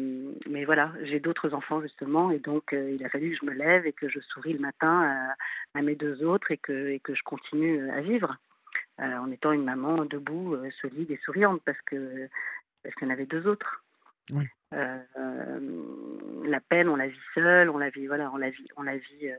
mais 0.49 0.65
voilà, 0.65 0.91
j'ai 1.03 1.19
d'autres 1.19 1.53
enfants 1.53 1.81
justement, 1.81 2.31
et 2.31 2.39
donc 2.39 2.73
euh, 2.73 2.91
il 2.91 3.05
a 3.05 3.09
fallu 3.09 3.31
que 3.31 3.37
je 3.41 3.45
me 3.45 3.53
lève 3.53 3.85
et 3.85 3.93
que 3.93 4.09
je 4.09 4.19
souris 4.19 4.53
le 4.53 4.59
matin 4.59 5.35
à, 5.73 5.79
à 5.79 5.81
mes 5.81 5.95
deux 5.95 6.23
autres 6.23 6.51
et 6.51 6.57
que, 6.57 6.89
et 6.89 6.99
que 6.99 7.13
je 7.13 7.23
continue 7.23 7.89
à 7.91 8.01
vivre. 8.01 8.37
en 8.97 9.31
étant 9.31 9.51
une 9.51 9.65
maman 9.65 10.05
debout, 10.05 10.57
solide 10.81 11.11
et 11.11 11.19
souriante, 11.23 11.61
parce 11.65 11.81
que 11.81 12.27
parce 12.83 12.95
qu'il 12.95 13.07
y 13.07 13.11
en 13.11 13.13
avait 13.13 13.27
deux 13.27 13.45
autres. 13.47 13.83
La 14.71 16.59
peine, 16.69 16.89
on 16.89 16.95
la 16.95 17.07
vit 17.07 17.19
seule, 17.35 17.69
on 17.69 17.77
la 17.77 17.89
vit, 17.89 18.07
voilà, 18.07 18.31
on 18.33 18.37
la 18.37 18.49
vit, 18.49 18.67
on 18.77 18.83
la 18.83 18.97
vit, 18.97 19.29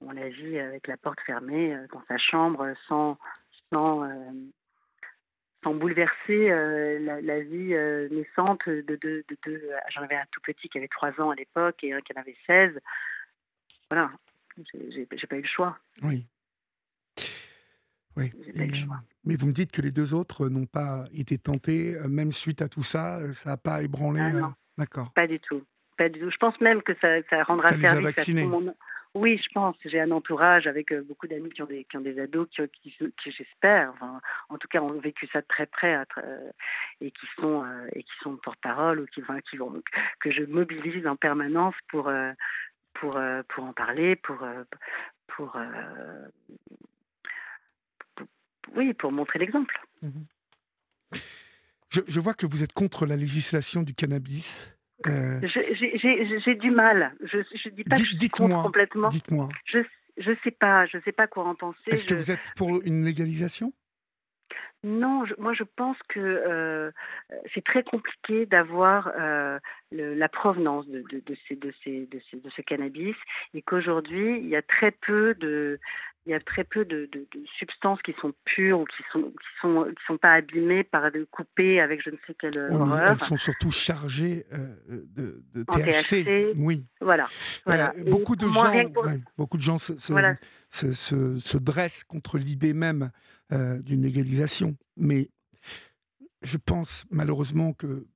on 0.00 0.12
la 0.12 0.28
vit 0.28 0.58
avec 0.58 0.86
la 0.86 0.96
porte 0.96 1.20
fermée 1.20 1.74
euh, 1.74 1.86
dans 1.92 2.02
sa 2.08 2.18
chambre, 2.18 2.72
sans, 2.88 3.18
sans, 3.72 4.08
sans 5.62 5.74
bouleverser 5.74 6.48
la, 7.00 7.40
vie 7.40 7.74
naissante 8.10 8.68
de 8.68 8.96
deux. 8.96 9.24
De, 9.28 9.36
de, 9.46 9.70
J'en 9.90 10.02
avais 10.02 10.16
un 10.16 10.26
tout 10.30 10.40
petit 10.42 10.68
qui 10.68 10.78
avait 10.78 10.88
trois 10.88 11.12
ans 11.20 11.30
à 11.30 11.34
l'époque 11.34 11.82
et 11.82 11.92
un 11.92 12.00
qui 12.00 12.12
en 12.16 12.20
avait 12.20 12.36
16. 12.46 12.78
Voilà, 13.90 14.10
j'ai 14.74 15.06
pas 15.06 15.36
eu 15.36 15.42
le 15.42 15.48
choix. 15.48 15.78
Oui. 16.02 16.26
Oui. 18.16 18.32
mais 19.24 19.36
vous 19.36 19.46
me 19.46 19.52
dites 19.52 19.70
que 19.72 19.82
les 19.82 19.92
deux 19.92 20.14
autres 20.14 20.48
n'ont 20.48 20.66
pas 20.66 21.04
été 21.14 21.38
tentés, 21.38 21.94
euh, 21.96 22.08
même 22.08 22.32
suite 22.32 22.60
à 22.60 22.68
tout 22.68 22.82
ça, 22.82 23.18
euh, 23.18 23.32
ça 23.32 23.50
n'a 23.50 23.56
pas 23.56 23.82
ébranlé. 23.82 24.20
Ah, 24.20 24.36
euh, 24.36 24.42
D'accord. 24.76 25.12
Pas 25.12 25.26
du 25.26 25.38
tout. 25.38 25.62
Pas 25.96 26.08
du 26.08 26.18
tout. 26.18 26.30
Je 26.30 26.36
pense 26.36 26.60
même 26.60 26.82
que 26.82 26.92
ça, 27.00 27.22
ça 27.28 27.42
rendra 27.44 27.70
ça 27.70 27.78
service 27.78 28.18
à 28.18 28.24
tout 28.24 28.32
le 28.32 28.46
monde. 28.46 28.74
Oui, 29.14 29.38
je 29.38 29.48
pense. 29.52 29.76
J'ai 29.84 30.00
un 30.00 30.12
entourage 30.12 30.66
avec 30.66 30.94
beaucoup 31.02 31.26
d'amis 31.26 31.50
qui 31.50 31.62
ont 31.62 31.66
des 31.66 31.84
qui 31.84 31.96
ont 31.96 32.00
des 32.00 32.20
ados 32.20 32.48
qui, 32.48 32.62
qui, 32.92 33.32
j'espère, 33.32 33.92
en 34.48 34.56
tout 34.58 34.68
cas, 34.68 34.80
ont 34.80 35.00
vécu 35.00 35.26
ça 35.32 35.40
de 35.40 35.46
très 35.48 35.66
près 35.66 35.98
et 37.00 37.10
qui 37.10 37.26
sont 37.40 37.64
et 37.92 38.04
qui 38.04 38.12
sont 38.22 38.36
porte-parole 38.36 39.00
ou 39.00 39.06
qui, 39.06 39.20
enfin, 39.22 39.40
qui 39.40 39.56
vont 39.56 39.82
que 40.20 40.30
je 40.30 40.44
mobilise 40.44 41.06
en 41.08 41.16
permanence 41.16 41.74
pour 41.88 42.08
pour, 42.94 43.18
pour 43.48 43.64
en 43.64 43.72
parler, 43.72 44.14
pour, 44.14 44.46
pour, 45.26 45.56
oui, 48.74 48.94
pour 48.94 49.12
montrer 49.12 49.38
l'exemple. 49.38 49.80
Mhm. 50.02 50.26
Je, 51.90 52.20
vois 52.20 52.34
que 52.34 52.46
vous 52.46 52.62
êtes 52.62 52.72
contre 52.72 53.04
la 53.04 53.16
législation 53.16 53.82
du 53.82 53.94
cannabis. 53.94 54.72
J'ai 55.06 56.54
du 56.56 56.70
mal. 56.70 57.14
Je 57.22 57.38
ne 57.38 57.70
dis 57.70 57.84
pas 57.84 57.96
que 57.96 58.02
je 58.02 58.16
suis 58.18 58.28
contre 58.28 58.62
complètement. 58.62 59.08
Dites-moi. 59.08 59.48
Je 59.66 59.78
ne 59.78 60.36
sais 60.44 60.50
pas. 60.50 60.86
Je 60.86 60.98
sais 61.04 61.12
pas 61.12 61.26
quoi 61.26 61.46
en 61.46 61.54
penser. 61.54 61.78
Est-ce 61.86 62.04
que 62.04 62.14
vous 62.14 62.30
êtes 62.30 62.52
pour 62.56 62.80
une 62.84 63.04
légalisation? 63.04 63.72
Non, 64.82 65.24
moi 65.38 65.52
je 65.52 65.64
pense 65.76 65.98
que 66.08 66.18
euh, 66.20 66.90
c'est 67.52 67.62
très 67.62 67.82
compliqué 67.82 68.46
d'avoir 68.46 69.12
euh, 69.18 69.58
la 69.92 70.28
provenance 70.30 70.86
de, 70.88 71.02
de, 71.10 71.22
de, 71.26 71.36
ces, 71.46 71.56
de, 71.56 71.72
ces, 71.84 72.06
de, 72.06 72.20
ces, 72.30 72.38
de 72.38 72.48
ce 72.50 72.62
cannabis 72.62 73.16
et 73.52 73.60
qu'aujourd'hui 73.60 74.38
il 74.38 74.48
y 74.48 74.56
a 74.56 74.62
très 74.62 74.90
peu 74.90 75.34
de 75.34 75.78
il 76.26 76.32
y 76.32 76.34
a 76.34 76.40
très 76.40 76.64
peu 76.64 76.84
de, 76.84 77.10
substances 77.58 78.00
qui 78.02 78.14
sont 78.20 78.32
pures 78.44 78.80
ou 78.80 78.84
qui 78.84 79.02
sont 79.12 79.22
qui 79.22 79.60
sont 79.60 79.84
qui 79.84 80.04
sont 80.06 80.16
pas 80.16 80.32
abîmées 80.32 80.84
par 80.84 81.10
de 81.10 81.26
coupées 81.30 81.80
avec 81.80 82.02
je 82.02 82.10
ne 82.10 82.16
sais 82.26 82.34
quelle 82.38 82.58
horreur. 82.72 83.12
Elles 83.12 83.20
sont 83.20 83.36
surtout 83.36 83.70
chargées 83.70 84.46
euh, 84.52 84.76
de, 84.88 85.42
de 85.52 85.62
THC. 85.64 86.54
Oui. 86.56 86.84
Voilà. 87.00 87.26
voilà. 87.66 87.92
beaucoup, 88.06 88.36
de 88.36 88.46
gens, 88.46 88.72
beaucoup 89.36 89.56
de 89.56 89.62
gens 89.62 89.78
se, 89.78 89.96
se, 89.96 90.92
se, 90.92 91.38
se 91.38 91.58
dressent 91.58 92.04
contre 92.04 92.38
l'idée 92.38 92.74
même 92.74 93.10
euh, 93.52 93.80
d'une 93.82 94.02
légalisation. 94.02 94.76
Mais 94.96 95.30
je 96.42 96.56
pense 96.56 97.04
malheureusement 97.10 97.72
que 97.72 98.06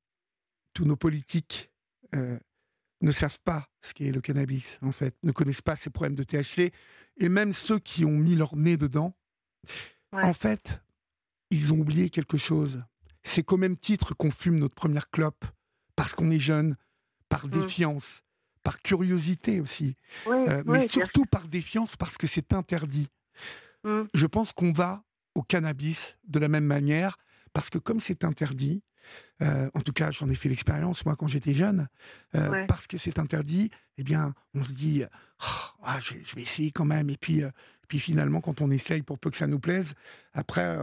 tous 0.73 0.85
nos 0.85 0.97
politiques 0.97 1.71
euh, 2.15 2.39
ne 3.01 3.11
savent 3.11 3.41
pas 3.45 3.69
ce 3.83 3.95
qu'est 3.95 4.13
le 4.13 4.21
cannabis, 4.21 4.79
en 4.83 4.93
fait, 4.93 5.17
ne 5.23 5.33
connaissent 5.33 5.63
pas 5.63 5.77
ces 5.77 5.91
problèmes 5.91 6.15
de 6.15 6.23
THC, 6.23 6.73
et 7.19 7.29
même 7.29 7.53
ceux 7.53 7.79
qui 7.79 8.05
ont 8.05 8.17
mis 8.17 8.35
leur 8.35 8.57
nez 8.57 8.77
dedans, 8.77 9.17
en 10.13 10.33
fait, 10.33 10.83
ils 11.51 11.73
ont 11.73 11.79
oublié 11.79 12.11
quelque 12.11 12.37
chose. 12.37 12.83
C'est 13.23 13.43
qu'au 13.43 13.57
même 13.57 13.77
titre 13.77 14.15
qu'on 14.15 14.31
fume 14.31 14.59
notre 14.59 14.75
première 14.75 15.11
clope, 15.11 15.45
parce 15.97 16.15
qu'on 16.15 16.31
est 16.31 16.39
jeune, 16.39 16.77
par 17.29 17.47
mmh. 17.47 17.51
défiance, 17.51 18.23
par 18.63 18.81
curiosité 18.81 19.61
aussi, 19.61 19.97
euh, 20.27 20.63
mais 20.67 20.89
surtout 20.89 21.25
par 21.27 21.47
défiance 21.47 21.97
parce 21.97 22.17
que 22.17 22.27
c'est 22.27 22.53
interdit. 22.53 23.09
Mmh. 23.85 24.03
Je 24.15 24.27
pense 24.27 24.53
qu'on 24.53 24.73
va 24.73 25.05
au 25.35 25.43
cannabis 25.43 26.17
de 26.27 26.39
la 26.39 26.49
même 26.49 26.65
manière, 26.65 27.17
parce 27.53 27.71
que 27.71 27.79
comme 27.79 28.01
c'est 28.01 28.25
interdit, 28.25 28.83
euh, 29.43 29.69
en 29.75 29.81
tout 29.81 29.93
cas 29.93 30.11
j'en 30.11 30.29
ai 30.29 30.35
fait 30.35 30.49
l'expérience 30.49 31.05
moi 31.05 31.17
quand 31.17 31.27
j'étais 31.27 31.55
jeune, 31.55 31.89
euh, 32.35 32.67
parce 32.67 32.87
que 32.87 32.97
c'est 32.97 33.19
interdit, 33.19 33.71
eh 33.99 34.05
bien 34.05 34.35
on 34.55 34.63
se 34.63 34.73
dit, 34.73 35.05
oh, 35.05 35.47
ah, 35.83 35.99
je, 36.01 36.15
vais 36.35 36.43
essayer 36.43 36.71
quand 36.71 36.85
même, 36.85 37.11
et 37.11 37.17
puis, 37.17 37.43
euh, 37.43 37.51
puis 37.89 37.99
finalement 37.99 38.41
quand 38.41 38.61
on 38.61 38.71
essaye 38.71 39.03
pour 39.03 39.19
peu 39.19 39.31
que 39.31 39.37
ça 39.37 39.47
nous 39.47 39.61
plaise, 39.61 39.95
après, 40.33 40.79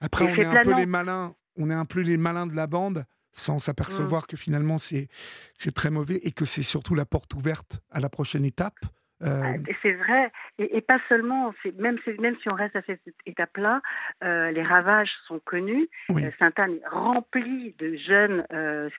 après 0.00 0.24
on 0.24 0.34
est 0.34 0.44
un 0.44 0.62
peu 0.62 0.76
les 0.76 0.86
malins, 0.86 1.34
on 1.56 1.70
est 1.70 1.74
un 1.74 1.84
peu 1.84 2.00
les 2.00 2.16
malins 2.16 2.46
de 2.46 2.54
la 2.54 2.66
bande, 2.66 3.04
sans 3.32 3.58
s'apercevoir 3.58 4.22
mmh. 4.22 4.26
que 4.26 4.36
finalement 4.36 4.78
c'est 4.78 5.08
c'est 5.54 5.72
très 5.72 5.90
mauvais 5.90 6.20
et 6.24 6.32
que 6.32 6.44
c'est 6.44 6.62
surtout 6.64 6.94
la 6.94 7.04
porte 7.04 7.34
ouverte 7.34 7.80
à 7.90 8.00
la 8.00 8.08
prochaine 8.08 8.44
étape. 8.44 8.78
Euh, 9.22 9.42
ah, 9.44 9.72
c'est 9.82 9.92
vrai, 9.92 10.32
et, 10.58 10.80
pas 10.80 10.98
seulement, 11.08 11.52
même, 11.78 11.98
même 12.18 12.36
si 12.42 12.48
on 12.48 12.54
reste 12.54 12.74
à 12.76 12.82
cette 12.86 13.00
étape-là, 13.26 13.82
euh, 14.24 14.50
les 14.50 14.62
ravages 14.62 15.10
sont 15.28 15.38
connus. 15.40 15.88
Euh, 16.10 16.30
Sainte-Anne 16.38 16.76
est 16.82 16.88
remplie 16.88 17.74
de 17.78 17.96
jeunes 17.96 18.44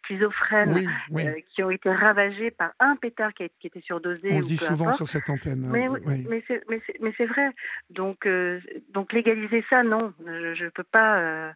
schizophrènes 0.04 0.88
qui 1.54 1.64
ont 1.64 1.72
été 1.72 1.92
ravagés 1.92 2.52
par 2.52 2.72
un 2.80 2.96
pétard 2.96 3.34
qui, 3.34 3.50
qui 3.60 3.68
était 3.68 3.82
surdosé. 3.82 4.30
On 4.32 4.40
le 4.40 4.46
dit 4.46 4.58
souvent 4.58 4.92
sur 4.92 5.08
cette 5.08 5.30
antenne. 5.30 5.68
Mais, 5.72 5.90
mais 6.30 7.14
c'est 7.18 7.26
vrai. 7.26 7.50
Donc, 7.90 8.28
donc 8.90 9.14
légaliser 9.14 9.66
ça, 9.70 9.82
non, 9.84 10.14
je 10.26 10.64
ne 10.64 10.70
peux 10.70 10.84
pas. 10.84 11.54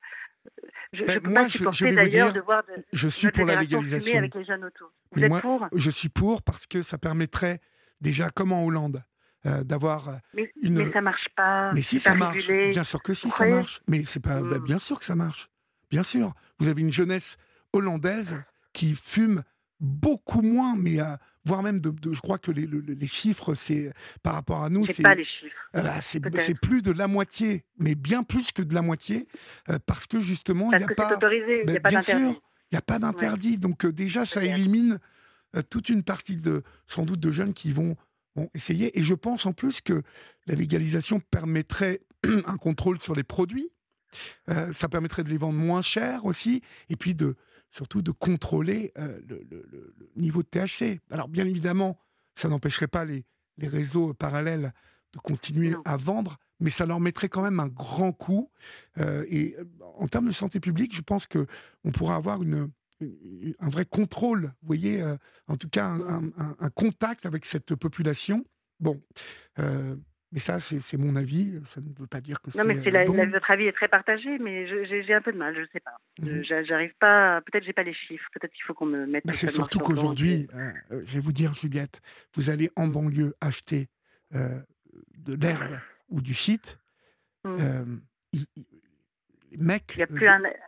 Je, 0.94 1.04
ben, 1.04 1.20
peux 1.20 1.30
moi, 1.30 1.44
pas 1.44 1.50
supporter 1.50 1.92
d'ailleurs 1.94 2.32
de 2.32 2.40
voir 2.40 2.64
de, 2.64 2.84
je 2.94 3.08
suis 3.10 3.32
pour 3.32 3.46
la 3.46 3.62
légalisation 3.62 4.20
avec 4.20 4.36
les 4.36 4.46
jeunes 4.46 4.64
autour. 4.64 4.92
Vous 5.12 5.24
êtes 5.24 5.42
pour? 5.42 5.68
Je 5.76 5.90
suis 5.90 6.10
pour 6.10 6.44
parce 6.44 6.68
que 6.68 6.82
ça 6.82 6.98
permettrait 6.98 7.60
déjà 8.02 8.30
comme 8.30 8.52
en 8.52 8.66
Hollande. 8.66 9.04
Euh, 9.46 9.64
d'avoir 9.64 10.22
mais, 10.34 10.52
une. 10.64 10.74
Mais 10.74 10.92
ça 10.92 11.02
marche 11.02 11.28
pas. 11.36 11.72
Mais 11.74 11.84
si 11.84 12.00
ça 12.00 12.16
marche, 12.16 12.48
bien 12.48 12.84
sûr 12.84 13.04
que 13.04 13.14
si 13.14 13.30
ça 13.30 13.46
marche. 13.46 13.80
Mais 13.88 14.04
c'est 14.04 14.20
pas, 14.20 14.42
bah, 14.42 14.58
hmm. 14.58 14.64
bien 14.64 14.80
sûr 14.80 14.98
que 14.98 15.06
ça 15.06 15.16
marche. 15.16 15.50
Bien 15.92 16.02
sûr. 16.02 16.34
Vous 16.58 16.68
avez 16.68 16.82
une 16.82 16.92
jeunesse 16.92 17.38
hollandaise 17.72 18.42
qui 18.74 18.96
fume 18.96 19.44
beaucoup 19.80 20.42
moins, 20.42 20.76
mais 20.76 21.00
euh, 21.00 21.16
voire 21.44 21.62
même 21.62 21.80
de, 21.80 21.94
je 22.12 22.22
crois 22.22 22.40
que 22.40 22.50
les, 22.50 22.66
les 22.66 23.08
chiffres, 23.08 23.54
c'est 23.54 23.94
par 24.24 24.34
rapport 24.34 24.64
à 24.64 24.70
nous, 24.70 24.88
c'est 24.88 25.04
pas 25.04 25.14
les 25.14 25.26
chiffres. 25.26 25.56
Euh, 25.76 25.82
bah, 25.84 26.02
c'est 26.02 26.60
plus 26.60 26.82
de 26.82 26.92
la 26.92 27.08
moitié, 27.08 27.66
mais 27.78 27.94
bien 27.94 28.24
plus 28.24 28.52
que 28.52 28.64
de 28.64 28.74
la 28.74 28.82
moitié, 28.82 29.28
parce 29.86 30.08
que 30.08 30.20
justement, 30.20 30.72
il 30.74 30.80
n'y 30.80 30.84
a, 30.86 30.88
pas. 30.88 31.14
Autorisé, 31.14 31.62
il 31.68 31.72
y 31.72 31.78
a 31.78 31.80
pas 31.80 31.90
bien 31.90 32.02
sûr, 32.02 32.42
il 32.72 32.74
n'y 32.74 32.78
a 32.80 32.82
pas 32.82 32.98
d'interdit. 32.98 33.58
Donc 33.58 33.86
déjà, 33.86 34.26
ça 34.26 34.44
élimine 34.44 34.94
euh, 34.94 34.98
toute 35.64 35.90
une 35.90 36.04
partie 36.04 36.38
de, 36.38 36.64
sans 36.88 37.06
doute, 37.06 37.20
de 37.20 37.32
jeunes 37.32 37.54
qui 37.54 37.72
vont, 37.72 37.96
essayer. 38.54 39.00
Et 39.00 39.04
je 39.04 39.14
pense 39.14 39.46
en 39.46 39.54
plus 39.54 39.80
que 39.80 40.04
la 40.46 40.56
légalisation 40.56 41.22
permettrait 41.22 42.02
un 42.24 42.58
contrôle 42.58 43.02
sur 43.02 43.16
les 43.16 43.24
produits. 43.24 43.70
Euh, 44.50 44.74
ça 44.74 44.90
permettrait 44.90 45.24
de 45.24 45.30
les 45.30 45.38
vendre 45.38 45.58
moins 45.58 45.82
cher 45.82 46.26
aussi, 46.26 46.62
et 46.90 46.98
puis 46.98 47.16
de 47.16 47.36
surtout 47.72 48.02
de 48.02 48.12
contrôler 48.12 48.92
euh, 48.98 49.20
le, 49.28 49.94
niveau 50.18 50.44
de 50.44 50.48
THC. 50.48 51.00
Alors 51.12 51.30
bien 51.30 51.46
évidemment, 51.46 51.98
ça 52.36 52.50
n'empêcherait 52.50 52.88
pas 52.88 53.06
les, 53.06 53.26
les, 53.58 53.68
réseaux 53.68 54.14
parallèles 54.14 54.74
de 55.14 55.20
continuer 55.20 55.76
à 55.86 55.96
vendre, 55.96 56.38
mais 56.60 56.70
ça 56.70 56.86
leur 56.86 57.00
mettrait 57.00 57.30
quand 57.30 57.42
même 57.42 57.62
un 57.62 57.68
grand 57.68 58.12
coup. 58.12 58.50
et 58.98 59.56
en 59.98 60.08
termes 60.08 60.28
de 60.28 60.34
santé 60.34 60.60
publique, 60.60 60.94
je 60.94 61.02
pense 61.02 61.26
que 61.26 61.48
on 61.86 61.92
pourra 61.92 62.16
avoir 62.16 62.44
une, 62.44 62.70
un 63.02 63.70
vrai 63.70 63.86
contrôle, 63.86 64.54
vous 64.62 64.68
voyez, 64.68 65.02
euh, 65.02 65.16
en 65.48 65.56
tout 65.56 65.70
cas 65.70 65.86
un, 65.88 66.70
contact 66.70 67.26
avec 67.26 67.46
cette 67.46 67.76
population. 67.76 68.46
Bon, 68.80 69.02
euh, 69.60 69.96
mais 70.32 70.40
ça, 70.40 70.60
c'est 70.60 70.98
mon 70.98 71.16
avis. 71.16 71.60
Ça 71.66 71.82
ne 71.82 71.88
veut 71.98 72.08
pas 72.08 72.22
dire 72.22 72.42
que 72.42 72.52
c'est. 72.52 72.60
Non, 72.60 72.66
mais 72.66 72.76
la, 72.92 73.06
votre 73.06 73.52
avis 73.52 73.66
est 73.66 73.74
très 73.74 73.88
partagé, 73.88 74.38
mais 74.40 74.68
j'ai 74.86 75.14
un 75.14 75.22
peu 75.22 75.32
de 75.32 75.38
mal, 75.38 75.56
je 75.56 75.62
ne 75.62 75.68
sais 75.72 75.80
pas. 75.80 75.98
Mhm. 76.20 76.44
J'arrive 76.66 76.94
pas. 77.00 77.42
Peut-être 77.42 77.64
j'ai 77.64 77.74
pas 77.74 77.84
les 77.84 77.94
chiffres. 77.94 78.28
Peut-être 78.34 78.52
qu'il 78.52 78.64
faut 78.64 78.74
qu'on 78.74 78.86
me 78.86 79.06
mette. 79.06 79.24
c'est 79.32 79.50
surtout 79.50 79.80
qu'aujourd'hui, 79.80 80.48
euh, 80.54 80.72
je 81.06 81.14
vais 81.14 81.20
vous 81.20 81.34
dire, 81.34 81.54
Juliette, 81.54 82.02
vous 82.34 82.50
allez 82.50 82.70
en 82.76 82.88
banlieue 82.88 83.36
acheter 83.42 83.88
de 84.32 85.34
l'herbe 85.34 85.80
ou 86.10 86.22
du 86.22 86.34
shit. 86.34 86.80
Mmh 87.44 88.00
mecs 89.58 90.00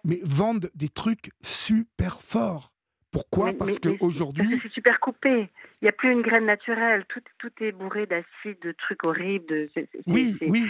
mais 0.03 0.19
vendent 0.23 0.69
des 0.75 0.89
trucs 0.89 1.31
super 1.41 2.21
forts. 2.21 2.71
Pourquoi? 3.11 3.53
Parce 3.53 3.79
qu'aujourd'hui. 3.79 4.59
C'est 4.61 4.71
super 4.71 4.99
coupé. 4.99 5.49
Il 5.81 5.85
n'y 5.85 5.89
a 5.89 5.91
plus 5.91 6.11
une 6.11 6.21
graine 6.21 6.45
naturelle. 6.45 7.05
Tout, 7.07 7.21
tout 7.39 7.51
est 7.63 7.71
bourré 7.71 8.05
d'acide, 8.05 8.59
de 8.61 8.73
trucs 8.73 9.03
horribles. 9.03 9.45
De, 9.47 9.69
oui, 10.07 10.37
oui, 10.41 10.67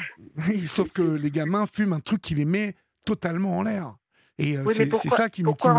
oui, 0.47 0.67
Sauf 0.67 0.91
que 0.91 1.01
les 1.01 1.31
gamins 1.31 1.65
fument 1.65 1.93
un 1.93 1.99
truc 1.99 2.21
qui 2.21 2.35
les 2.35 2.45
met 2.45 2.75
totalement 3.05 3.57
en 3.57 3.63
l'air. 3.63 3.95
Et 4.37 4.57
euh, 4.57 4.65
c'est 4.67 5.09
ça 5.09 5.29
qui 5.29 5.43
m'inquiète. 5.43 5.71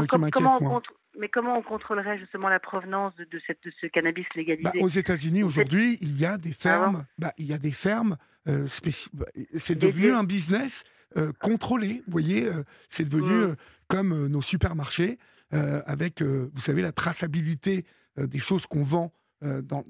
Mais 1.19 1.29
comment 1.29 1.59
on 1.59 1.63
contrôlerait 1.63 2.19
justement 2.19 2.49
la 2.49 2.61
provenance 2.61 3.13
de, 3.17 3.41
cette, 3.45 3.63
de 3.65 3.73
ce 3.81 3.87
cannabis 3.89 4.27
légalisé? 4.37 4.63
bah, 4.63 4.73
Aux 4.81 4.89
États-Unis, 4.89 5.43
aujourd'hui, 5.43 5.99
il 6.01 6.17
y 6.19 6.25
a 6.25 6.39
des 6.39 6.53
fermes. 6.53 7.07
bah, 7.19 7.33
il 7.39 7.47
y 7.47 7.53
a 7.53 7.59
des 7.59 7.73
fermes. 7.73 8.17
Euh, 8.47 8.67
bah, 9.15 9.27
c'est 9.55 9.77
devenu 9.77 10.13
un 10.13 10.25
business 10.25 10.85
euh, 11.17 11.33
contrôlé. 11.41 12.03
Vous 12.07 12.13
voyez, 12.13 12.47
euh, 12.47 12.65
c'est 12.89 13.09
devenu 13.09 13.33
mm. 13.33 13.43
euh, 13.43 13.55
comme 13.89 14.27
nos 14.27 14.43
supermarchés, 14.43 15.19
avec, 15.51 16.21
vous 16.21 16.61
savez, 16.61 16.83
la 16.83 16.93
traçabilité 16.93 17.87
des 18.19 18.39
choses 18.39 18.67
qu'on 18.67 18.83
vend 18.83 19.15
dans, 19.41 19.83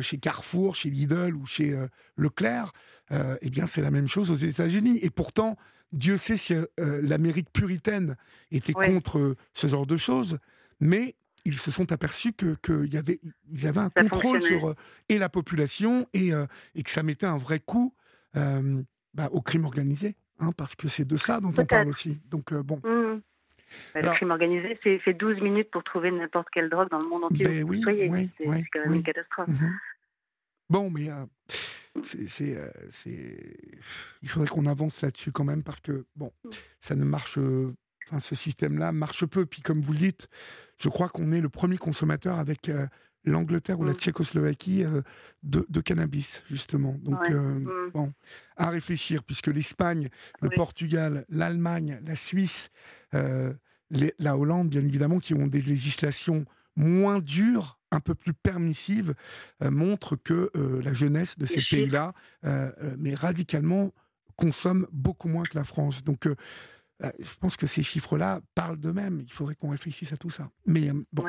chez 0.00 0.18
Carrefour, 0.18 0.74
chez 0.74 0.90
Lidl 0.90 1.36
ou 1.36 1.46
chez 1.46 1.78
Leclerc. 2.16 2.72
eh 3.12 3.50
bien, 3.50 3.66
c'est 3.66 3.82
la 3.82 3.92
même 3.92 4.08
chose 4.08 4.32
aux 4.32 4.36
États-Unis. 4.36 4.98
Et 5.02 5.10
pourtant, 5.10 5.56
Dieu 5.92 6.16
sait 6.16 6.36
si 6.36 6.56
l'Amérique 6.76 7.52
puritaine 7.52 8.16
était 8.50 8.72
contre 8.72 9.36
ce 9.54 9.68
genre 9.68 9.86
de 9.86 9.96
choses, 9.96 10.38
mais 10.80 11.14
ils 11.44 11.56
se 11.56 11.70
sont 11.70 11.92
aperçus 11.92 12.32
que 12.32 12.56
qu'il 12.56 12.92
y 12.92 12.96
avait 12.96 13.20
ils 13.52 13.68
avaient 13.68 13.82
un 13.82 13.90
contrôle 13.90 14.42
sur 14.42 14.74
et 15.08 15.18
la 15.18 15.28
population 15.28 16.08
et, 16.14 16.32
et 16.74 16.82
que 16.82 16.90
ça 16.90 17.04
mettait 17.04 17.26
un 17.26 17.38
vrai 17.38 17.60
coup 17.60 17.94
bah, 18.34 19.28
au 19.30 19.40
crime 19.40 19.66
organisé. 19.66 20.16
Hein, 20.38 20.52
parce 20.56 20.74
que 20.74 20.88
c'est 20.88 21.06
de 21.06 21.16
ça 21.16 21.40
dont 21.40 21.52
on 21.56 21.64
parle 21.64 21.88
aussi. 21.88 22.20
Donc, 22.28 22.52
euh, 22.52 22.62
bon. 22.62 22.76
Mmh. 22.76 23.20
Bah, 23.94 24.00
le 24.00 24.10
crime 24.10 24.30
organisé, 24.30 24.78
c'est 24.82 25.14
12 25.14 25.40
minutes 25.40 25.70
pour 25.70 25.82
trouver 25.82 26.10
n'importe 26.10 26.48
quelle 26.52 26.68
drogue 26.68 26.88
dans 26.90 26.98
le 26.98 27.08
monde 27.08 27.24
entier. 27.24 27.44
Ben 27.44 27.64
oui, 27.64 27.82
oui, 27.86 28.30
c'est 28.38 28.44
quand 28.72 28.80
même 28.80 28.94
une 28.94 29.02
catastrophe. 29.02 29.48
Mmh 29.48 29.70
bon, 30.68 30.90
mais 30.90 31.10
euh, 31.10 31.24
c'est, 32.02 32.56
euh, 32.56 32.68
il 34.22 34.28
faudrait 34.28 34.48
qu'on 34.48 34.66
avance 34.66 35.02
là-dessus 35.02 35.30
quand 35.32 35.44
même 35.44 35.62
parce 35.62 35.80
que 35.80 36.06
bon, 36.16 36.32
mmh. 36.44 36.48
ça 36.80 36.94
ne 36.94 37.04
marche. 37.04 37.38
Enfin, 38.06 38.20
ce 38.20 38.34
système-là 38.34 38.92
marche 38.92 39.26
peu. 39.26 39.46
Puis 39.46 39.62
comme 39.62 39.80
vous 39.80 39.92
le 39.92 39.98
dites, 39.98 40.28
je 40.80 40.88
crois 40.88 41.08
qu'on 41.08 41.32
est 41.32 41.40
le 41.40 41.48
premier 41.48 41.76
consommateur 41.76 42.38
avec 42.38 42.70
l'Angleterre 43.26 43.80
ou 43.80 43.84
la 43.84 43.92
mm. 43.92 43.96
Tchécoslovaquie 43.96 44.84
de, 45.42 45.80
cannabis, 45.80 46.42
justement. 46.48 46.96
Donc, 47.02 47.28
mm. 47.28 47.90
bon, 47.92 48.12
à 48.56 48.70
réfléchir, 48.70 49.22
puisque 49.22 49.48
l'Espagne, 49.48 50.08
le 50.40 50.50
Portugal, 50.50 51.24
l'Allemagne, 51.28 52.00
la 52.04 52.16
Suisse, 52.16 52.70
la 53.12 54.36
Hollande, 54.36 54.68
bien 54.68 54.84
évidemment, 54.84 55.18
qui 55.18 55.34
ont 55.34 55.46
des 55.46 55.60
législations 55.60 56.44
moins 56.76 57.18
dures, 57.18 57.78
un 57.90 58.00
peu 58.00 58.14
plus 58.14 58.34
permissives, 58.34 59.14
montrent 59.62 60.16
que 60.16 60.50
la 60.82 60.92
jeunesse 60.92 61.38
de 61.38 61.46
ces 61.46 61.62
pays-là, 61.70 62.14
mais 62.98 63.14
radicalement, 63.14 63.92
consomme 64.36 64.86
beaucoup 64.92 65.28
moins 65.28 65.44
que 65.44 65.56
la 65.56 65.64
France. 65.64 66.04
Donc, 66.04 66.26
euh, 66.26 67.10
je 67.18 67.34
pense 67.40 67.56
que 67.56 67.66
ces 67.66 67.82
chiffres-là 67.82 68.40
parlent 68.54 68.78
d'eux-mêmes. 68.78 69.22
Il 69.26 69.32
faudrait 69.32 69.54
qu'on 69.54 69.70
réfléchisse 69.70 70.12
à 70.12 70.16
tout 70.16 70.30
ça. 70.30 70.50
Mais 70.66 70.88
euh, 70.88 71.04
bon. 71.12 71.24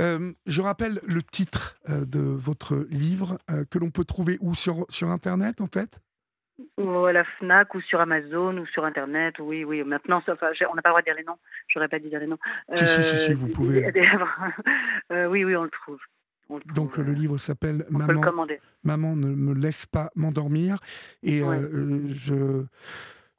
Euh, 0.00 0.32
je 0.46 0.60
rappelle 0.60 1.00
le 1.02 1.22
titre 1.22 1.76
de 1.88 2.20
votre 2.20 2.86
livre 2.90 3.38
que 3.70 3.78
l'on 3.78 3.90
peut 3.90 4.04
trouver 4.04 4.36
où? 4.40 4.54
Sur, 4.54 4.86
sur 4.88 5.08
Internet 5.08 5.60
en 5.60 5.66
fait? 5.66 6.00
Ou 6.78 7.04
à 7.04 7.12
la 7.12 7.24
FNAC 7.24 7.74
ou 7.74 7.80
sur 7.82 8.00
Amazon 8.00 8.56
ou 8.58 8.66
sur 8.66 8.84
Internet. 8.84 9.34
Oui, 9.38 9.64
oui. 9.64 9.82
Maintenant, 9.84 10.22
on 10.26 10.30
n'a 10.30 10.36
pas 10.36 10.50
le 10.50 10.82
droit 10.88 11.00
de 11.00 11.04
dire 11.04 11.14
les 11.14 11.24
noms. 11.24 11.38
J'aurais 11.68 11.88
pas 11.88 11.98
dû 11.98 12.08
dire 12.08 12.20
les 12.20 12.26
noms. 12.26 12.38
Si, 12.74 12.86
si, 12.86 13.02
si, 13.02 13.34
vous 13.34 13.48
pouvez. 13.48 13.86
oui, 15.10 15.44
oui, 15.44 15.56
on 15.56 15.64
le 15.64 15.70
trouve. 15.70 15.98
Donc 16.74 16.96
le 16.96 17.12
livre 17.12 17.38
s'appelle 17.38 17.84
Maman, 17.90 18.22
Maman 18.84 19.16
ne 19.16 19.34
me 19.34 19.54
laisse 19.54 19.86
pas 19.86 20.10
m'endormir. 20.14 20.78
Et 21.22 21.40
je 21.40 22.64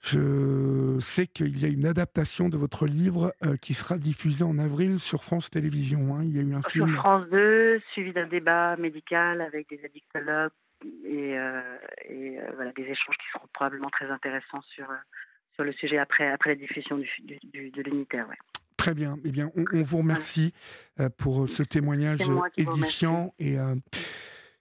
je 0.08 0.98
sais 1.02 1.28
qu'il 1.28 1.60
y 1.60 1.66
a 1.66 1.68
une 1.68 1.86
adaptation 1.86 2.50
de 2.50 2.58
votre 2.58 2.86
livre 2.86 3.34
euh, 3.46 3.58
qui 3.58 3.74
sera 3.74 3.98
diffusée 3.98 4.44
en 4.44 4.58
avril 4.58 5.00
sur 5.00 5.24
France 5.24 5.50
Télévisions. 5.50 6.16
Hein. 6.16 6.22
Il 6.24 6.36
y 6.36 6.40
a 6.40 6.44
eu 6.44 6.54
un 6.54 6.62
sur 6.62 6.88
France 6.90 7.28
2, 7.30 7.82
suivi 7.92 8.14
d'un 8.14 8.28
débat 8.28 8.78
médical 8.78 9.42
avec 9.42 9.70
des 9.70 9.84
addictologues 9.84 10.52
et, 11.06 11.38
euh, 11.38 11.62
et 12.08 12.40
euh, 12.40 12.44
voilà, 12.56 12.72
des 12.72 12.84
échanges 12.84 13.18
qui 13.18 13.28
seront 13.34 13.48
probablement 13.54 13.90
très 13.90 14.10
intéressants 14.10 14.62
sur, 14.74 14.88
sur 15.56 15.64
le 15.64 15.74
sujet 15.74 15.98
après, 15.98 16.32
après 16.32 16.52
la 16.52 16.56
diffusion 16.56 16.98
du, 16.98 17.10
de 17.54 17.82
l'unitaire. 17.82 18.28
Très 18.78 18.94
bien. 18.94 19.18
Eh 19.26 19.32
bien, 19.32 19.52
on, 19.56 19.84
vous 19.84 19.98
remercie 19.98 20.54
pour 21.18 21.50
ce 21.50 21.64
témoignage 21.64 22.22
édifiant 22.56 23.34
et 23.40 23.58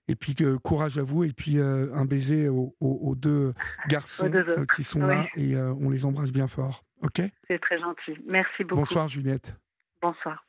et 0.08 0.16
puis 0.16 0.34
courage 0.62 0.98
à 0.98 1.02
vous 1.02 1.24
et 1.24 1.32
puis 1.32 1.58
euh, 1.58 1.92
un 1.94 2.04
baiser 2.04 2.48
aux, 2.48 3.14
deux 3.16 3.54
garçons 3.88 4.30
euh, 4.32 4.64
qui 4.74 4.82
sont 4.82 5.00
là 5.00 5.26
et 5.36 5.56
euh, 5.56 5.74
on 5.80 5.90
les 5.90 6.04
embrasse 6.04 6.32
bien 6.32 6.46
fort. 6.46 6.84
Ok? 7.02 7.20
C'est 7.48 7.60
très 7.60 7.78
gentil. 7.78 8.16
Merci 8.30 8.64
beaucoup. 8.64 8.80
Bonsoir 8.80 9.08
Juliette. 9.08 9.56
Bonsoir. 10.00 10.45